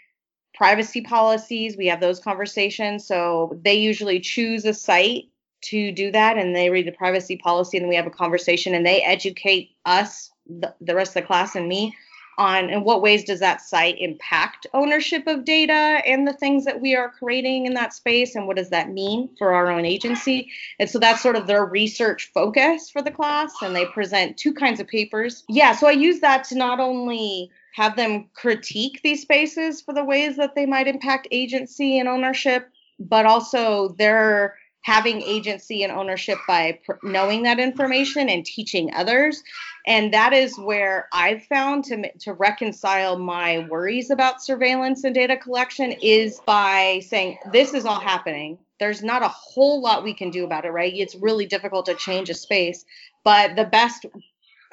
privacy 0.54 1.02
policies. 1.02 1.76
We 1.76 1.86
have 1.86 2.00
those 2.00 2.18
conversations 2.18 3.06
so 3.06 3.56
they 3.62 3.74
usually 3.74 4.18
choose 4.18 4.64
a 4.64 4.74
site 4.74 5.28
to 5.64 5.92
do 5.92 6.10
that 6.12 6.36
and 6.36 6.54
they 6.54 6.70
read 6.70 6.86
the 6.86 6.92
privacy 6.92 7.36
policy 7.36 7.78
and 7.78 7.88
we 7.88 7.96
have 7.96 8.06
a 8.06 8.10
conversation 8.10 8.74
and 8.74 8.84
they 8.84 9.02
educate 9.02 9.70
us 9.84 10.30
the, 10.46 10.74
the 10.80 10.94
rest 10.94 11.10
of 11.10 11.22
the 11.22 11.26
class 11.26 11.54
and 11.54 11.68
me 11.68 11.94
on 12.36 12.70
in 12.70 12.84
what 12.84 13.02
ways 13.02 13.24
does 13.24 13.40
that 13.40 13.60
site 13.60 13.96
impact 13.98 14.66
ownership 14.74 15.26
of 15.26 15.44
data 15.44 16.02
and 16.06 16.26
the 16.26 16.32
things 16.32 16.64
that 16.64 16.80
we 16.80 16.96
are 16.96 17.10
creating 17.10 17.66
in 17.66 17.74
that 17.74 17.94
space 17.94 18.34
and 18.34 18.46
what 18.46 18.56
does 18.56 18.70
that 18.70 18.90
mean 18.90 19.28
for 19.38 19.54
our 19.54 19.70
own 19.70 19.84
agency? 19.84 20.50
And 20.78 20.90
so 20.90 20.98
that's 20.98 21.22
sort 21.22 21.36
of 21.36 21.46
their 21.46 21.64
research 21.64 22.30
focus 22.34 22.90
for 22.90 23.02
the 23.02 23.10
class 23.10 23.52
and 23.62 23.74
they 23.74 23.86
present 23.86 24.36
two 24.36 24.52
kinds 24.52 24.80
of 24.80 24.88
papers. 24.88 25.44
Yeah 25.48 25.72
so 25.74 25.86
i 25.86 25.92
use 25.92 26.20
that 26.20 26.44
to 26.44 26.56
not 26.56 26.80
only 26.80 27.50
have 27.74 27.96
them 27.96 28.28
critique 28.34 29.00
these 29.02 29.22
spaces 29.22 29.80
for 29.80 29.94
the 29.94 30.04
ways 30.04 30.36
that 30.36 30.54
they 30.54 30.66
might 30.66 30.86
impact 30.86 31.28
agency 31.30 31.98
and 31.98 32.08
ownership 32.08 32.68
but 32.98 33.26
also 33.26 33.88
their 33.98 34.56
having 34.84 35.22
agency 35.22 35.82
and 35.82 35.90
ownership 35.90 36.36
by 36.46 36.78
pr- 36.84 36.92
knowing 37.02 37.42
that 37.42 37.58
information 37.58 38.28
and 38.28 38.44
teaching 38.44 38.92
others. 38.94 39.42
And 39.86 40.12
that 40.12 40.32
is 40.32 40.58
where 40.58 41.08
i've 41.12 41.42
found 41.44 41.84
to 41.84 42.10
to 42.20 42.34
reconcile 42.34 43.18
my 43.18 43.66
worries 43.70 44.10
about 44.10 44.42
surveillance 44.42 45.04
and 45.04 45.14
data 45.14 45.36
collection 45.36 45.92
is 46.02 46.38
by 46.46 47.00
saying 47.08 47.38
this 47.50 47.74
is 47.74 47.86
all 47.86 48.00
happening. 48.00 48.58
There's 48.78 49.02
not 49.02 49.22
a 49.22 49.28
whole 49.28 49.80
lot 49.80 50.04
we 50.04 50.14
can 50.14 50.30
do 50.30 50.44
about 50.44 50.66
it 50.66 50.70
right? 50.70 50.92
It's 50.94 51.14
really 51.14 51.46
difficult 51.46 51.86
to 51.86 51.94
change 51.94 52.28
a 52.28 52.34
space. 52.34 52.84
But 53.24 53.56
the 53.56 53.64
best 53.64 54.04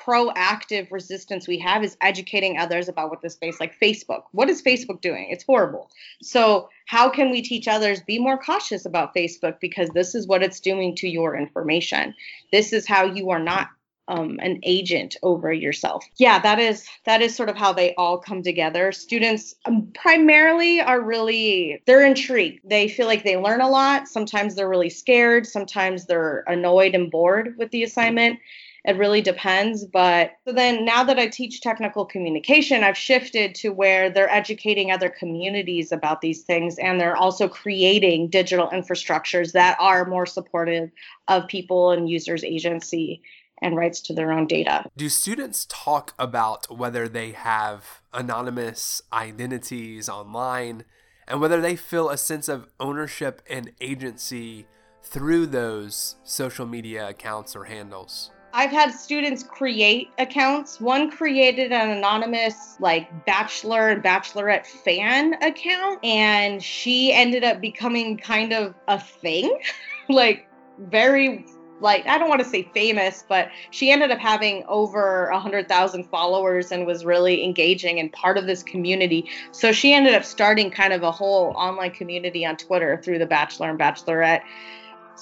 proactive 0.05 0.91
resistance 0.91 1.48
we 1.48 1.60
have 1.60 1.84
is 1.84 1.98
educating 2.01 2.57
others 2.57 2.87
about 2.87 3.09
what 3.09 3.22
this 3.22 3.33
space 3.33 3.59
like 3.59 3.79
facebook. 3.79 4.24
What 4.31 4.50
is 4.50 4.61
facebook 4.61 5.01
doing? 5.01 5.27
It's 5.29 5.44
horrible. 5.44 5.90
So 6.22 6.70
how 6.85 7.09
can 7.09 7.31
we 7.31 7.42
teach 7.42 7.68
others 7.68 8.01
be 8.01 8.20
more 8.20 8.37
cautious 8.37 8.85
about 8.85 9.16
facebook 9.16 9.59
because 9.59 9.90
this 9.90 10.16
is 10.16 10.27
what 10.27 10.44
it's 10.44 10.59
doing 10.59 10.96
to 10.98 11.07
your 11.07 11.35
information. 11.35 12.16
This 12.51 12.74
is 12.74 12.87
how 12.87 13.05
you 13.05 13.29
are 13.29 13.40
not 13.40 13.70
um, 14.07 14.40
an 14.42 14.59
agent 14.64 15.16
over 15.24 15.53
yourself. 15.53 16.03
Yeah 16.18 16.40
that 16.40 16.59
is 16.59 16.85
that 17.05 17.22
is 17.22 17.35
sort 17.35 17.50
of 17.50 17.55
how 17.55 17.72
they 17.72 17.94
all 17.96 18.18
come 18.18 18.42
together. 18.44 18.92
Students 18.92 19.55
um, 19.66 19.87
primarily 19.94 20.81
are 20.81 21.01
really 21.01 21.81
they're 21.85 22.05
intrigued. 22.05 22.61
They 22.68 22.87
feel 22.87 23.07
like 23.07 23.24
they 23.24 23.37
learn 23.37 23.61
a 23.61 23.70
lot. 23.70 24.07
Sometimes 24.07 24.55
they're 24.55 24.68
really 24.68 24.90
scared. 24.90 25.46
Sometimes 25.46 26.05
they're 26.05 26.44
annoyed 26.48 26.96
and 26.96 27.11
bored 27.11 27.55
with 27.57 27.72
the 27.72 27.83
assignment 27.83 28.40
it 28.83 28.98
really 28.98 29.22
depends. 29.22 29.85
But 29.85 30.31
so 30.46 30.53
then 30.53 30.85
now 30.85 31.03
that 31.03 31.20
I 31.20 31.27
teach 31.27 31.61
technical 31.61 32.05
communication, 32.05 32.83
I've 32.83 32.98
shifted 32.98 33.53
to 33.55 33.70
where 33.70 34.09
they're 34.09 34.31
educating 34.31 34.91
other 34.91 35.09
communities 35.09 35.91
about 35.91 36.22
these 36.22 36.44
things 36.44 36.77
and 36.79 37.00
they're 37.00 37.17
also 37.17 37.48
creating 37.48 38.29
digital 38.29 38.67
infrastructures 38.70 39.51
that 39.53 39.77
are 39.79 40.05
more 40.05 40.25
supportive 40.25 40.89
of 41.27 41.48
people 41.48 41.91
and 41.91 42.09
users' 42.09 42.44
agency 42.44 43.22
and 43.61 43.77
rights 43.77 44.01
to 44.01 44.13
their 44.13 44.31
own 44.31 44.48
data. 44.48 44.85
Do 44.98 45.07
students 45.07 45.67
talk 45.70 46.15
about 46.17 46.75
whether 46.75 47.07
they 47.07 47.31
have 47.31 48.01
anonymous 48.11 49.03
identities 49.13 50.09
online 50.09 50.85
and 51.27 51.39
whether 51.39 51.61
they 51.61 51.75
feel 51.75 52.09
a 52.09 52.17
sense 52.17 52.50
of 52.50 52.67
ownership 52.79 53.44
and 53.48 53.72
agency 53.79 54.65
through 55.03 55.46
those 55.46 56.15
social 56.24 56.65
media 56.65 57.09
accounts 57.09 57.55
or 57.55 57.65
handles? 57.65 58.31
I've 58.53 58.72
had 58.72 58.92
students 58.92 59.44
create 59.44 60.09
accounts. 60.18 60.81
One 60.81 61.09
created 61.09 61.72
an 61.72 61.90
anonymous, 61.90 62.77
like, 62.79 63.25
bachelor 63.25 63.90
and 63.90 64.03
bachelorette 64.03 64.66
fan 64.66 65.35
account, 65.42 66.03
and 66.03 66.61
she 66.61 67.14
ended 67.14 67.44
up 67.44 67.61
becoming 67.61 68.18
kind 68.18 68.51
of 68.51 68.75
a 68.87 69.00
thing. 69.00 69.57
like, 70.09 70.48
very, 70.79 71.46
like, 71.79 72.05
I 72.07 72.18
don't 72.18 72.27
want 72.27 72.44
to 72.44 72.48
say 72.48 72.70
famous, 72.74 73.24
but 73.27 73.50
she 73.70 73.90
ended 73.90 74.11
up 74.11 74.20
having 74.20 74.66
over 74.68 75.27
a 75.27 75.33
100,000 75.33 76.03
followers 76.09 76.74
and 76.74 76.85
was 76.85 77.05
really 77.05 77.46
engaging 77.46 78.00
and 78.00 78.11
part 78.11 78.37
of 78.37 78.48
this 78.48 78.64
community. 78.64 79.29
So 79.51 79.72
she 79.72 79.94
ended 79.94 80.14
up 80.14 80.25
starting 80.25 80.72
kind 80.72 80.92
of 80.92 81.03
a 81.03 81.11
whole 81.11 81.53
online 81.55 81.92
community 81.92 82.46
on 82.46 82.57
Twitter 82.57 83.01
through 83.01 83.20
the 83.20 83.25
Bachelor 83.25 83.70
and 83.70 83.79
Bachelorette. 83.79 84.42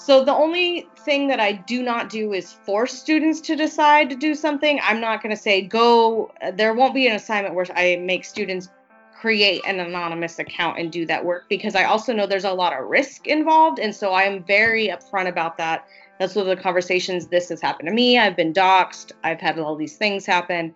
So 0.00 0.24
the 0.24 0.32
only 0.32 0.88
thing 1.04 1.28
that 1.28 1.40
I 1.40 1.52
do 1.52 1.82
not 1.82 2.08
do 2.08 2.32
is 2.32 2.50
force 2.50 2.94
students 2.94 3.38
to 3.42 3.54
decide 3.54 4.08
to 4.08 4.16
do 4.16 4.34
something. 4.34 4.80
I'm 4.82 4.98
not 4.98 5.22
going 5.22 5.36
to 5.36 5.40
say 5.40 5.60
go. 5.60 6.32
There 6.54 6.72
won't 6.72 6.94
be 6.94 7.06
an 7.06 7.14
assignment 7.14 7.54
where 7.54 7.66
I 7.76 7.96
make 7.96 8.24
students 8.24 8.70
create 9.14 9.60
an 9.66 9.78
anonymous 9.78 10.38
account 10.38 10.78
and 10.78 10.90
do 10.90 11.04
that 11.04 11.22
work 11.22 11.50
because 11.50 11.74
I 11.74 11.84
also 11.84 12.14
know 12.14 12.26
there's 12.26 12.44
a 12.44 12.52
lot 12.52 12.72
of 12.72 12.88
risk 12.88 13.26
involved. 13.26 13.78
And 13.78 13.94
so 13.94 14.14
I'm 14.14 14.42
very 14.42 14.88
upfront 14.88 15.28
about 15.28 15.58
that. 15.58 15.86
That's 16.18 16.34
one 16.34 16.48
of 16.48 16.56
the 16.56 16.62
conversations. 16.62 17.26
This 17.26 17.50
has 17.50 17.60
happened 17.60 17.88
to 17.88 17.94
me. 17.94 18.18
I've 18.18 18.36
been 18.36 18.54
doxxed. 18.54 19.12
I've 19.22 19.40
had 19.40 19.58
all 19.58 19.76
these 19.76 19.98
things 19.98 20.24
happen. 20.24 20.74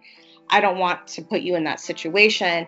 I 0.50 0.60
don't 0.60 0.76
want 0.76 1.06
to 1.06 1.22
put 1.22 1.40
you 1.40 1.56
in 1.56 1.64
that 1.64 1.80
situation. 1.80 2.66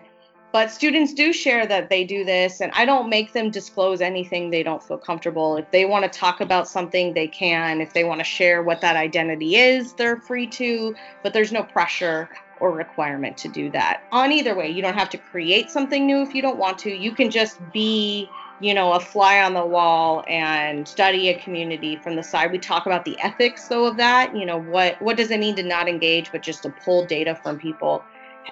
But 0.57 0.71
students 0.71 1.13
do 1.13 1.33
share 1.33 1.67
that 1.67 1.89
they 1.89 2.03
do 2.03 2.25
this, 2.25 2.61
and 2.61 2.71
I 2.73 2.83
don't 2.83 3.11
make 3.11 3.33
them 3.33 3.51
disclose 3.51 4.01
anything 4.01 4.49
they 4.49 4.63
don't 4.63 4.81
feel 4.81 4.97
comfortable. 4.97 5.55
If 5.55 5.69
they 5.69 5.85
want 5.85 6.11
to 6.11 6.19
talk 6.19 6.41
about 6.41 6.67
something, 6.67 7.13
they 7.13 7.27
can. 7.27 7.79
If 7.79 7.93
they 7.93 8.03
want 8.03 8.21
to 8.21 8.23
share 8.23 8.63
what 8.63 8.81
that 8.81 8.95
identity 8.95 9.55
is, 9.57 9.93
they're 9.93 10.17
free 10.17 10.47
to, 10.47 10.95
but 11.21 11.31
there's 11.31 11.51
no 11.51 11.61
pressure 11.61 12.27
or 12.59 12.71
requirement 12.71 13.37
to 13.37 13.49
do 13.49 13.69
that. 13.69 14.01
On 14.11 14.31
either 14.31 14.55
way, 14.55 14.67
you 14.67 14.81
don't 14.81 14.95
have 14.95 15.11
to 15.11 15.19
create 15.19 15.69
something 15.69 16.07
new 16.07 16.23
if 16.23 16.33
you 16.33 16.41
don't 16.41 16.57
want 16.57 16.79
to. 16.79 16.89
You 16.89 17.11
can 17.11 17.29
just 17.29 17.59
be 17.71 18.27
you 18.59 18.73
know, 18.73 18.93
a 18.93 18.99
fly 18.99 19.39
on 19.43 19.53
the 19.53 19.63
wall 19.63 20.23
and 20.27 20.87
study 20.87 21.29
a 21.29 21.37
community 21.37 21.95
from 21.95 22.15
the 22.15 22.23
side. 22.23 22.51
We 22.51 22.57
talk 22.57 22.87
about 22.87 23.05
the 23.05 23.15
ethics 23.19 23.67
though 23.67 23.85
of 23.85 23.97
that, 23.97 24.35
you 24.35 24.47
know, 24.47 24.59
what 24.59 24.99
what 24.99 25.17
does 25.17 25.29
it 25.29 25.39
mean 25.39 25.55
to 25.57 25.61
not 25.61 25.87
engage 25.87 26.31
but 26.31 26.41
just 26.41 26.63
to 26.63 26.69
pull 26.69 27.05
data 27.05 27.35
from 27.35 27.59
people 27.59 28.03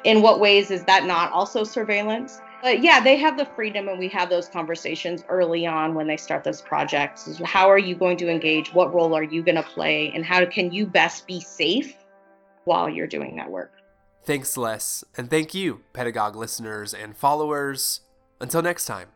in 0.04 0.22
what 0.22 0.40
ways 0.40 0.72
is 0.72 0.84
that 0.86 1.06
not 1.06 1.32
also 1.32 1.64
surveillance? 1.64 2.42
But 2.62 2.82
yeah, 2.82 3.00
they 3.00 3.16
have 3.18 3.38
the 3.38 3.46
freedom, 3.46 3.88
and 3.88 4.00
we 4.00 4.08
have 4.10 4.30
those 4.30 4.48
conversations 4.48 5.24
early 5.30 5.68
on 5.68 5.94
when 5.94 6.08
they 6.08 6.18
start 6.18 6.44
those 6.44 6.62
projects. 6.62 7.40
How 7.44 7.70
are 7.70 7.78
you 7.78 7.96
going 7.96 8.18
to 8.18 8.30
engage? 8.30 8.74
What 8.74 8.94
role 8.94 9.16
are 9.16 9.24
you 9.24 9.44
going 9.44 9.56
to 9.56 9.64
play? 9.64 10.12
And 10.16 10.26
how 10.26 10.44
can 10.46 10.72
you 10.72 10.88
best 10.88 11.28
be 11.28 11.40
safe 11.40 11.96
while 12.64 12.90
you're 12.90 13.08
doing 13.08 13.36
that 13.36 13.52
work? 13.52 13.72
Thanks, 14.24 14.58
Les. 14.58 15.04
And 15.16 15.30
thank 15.30 15.54
you, 15.54 15.82
Pedagogue 15.94 16.36
listeners 16.36 16.94
and 16.94 17.16
followers. 17.16 18.02
Until 18.42 18.64
next 18.64 18.86
time. 18.86 19.10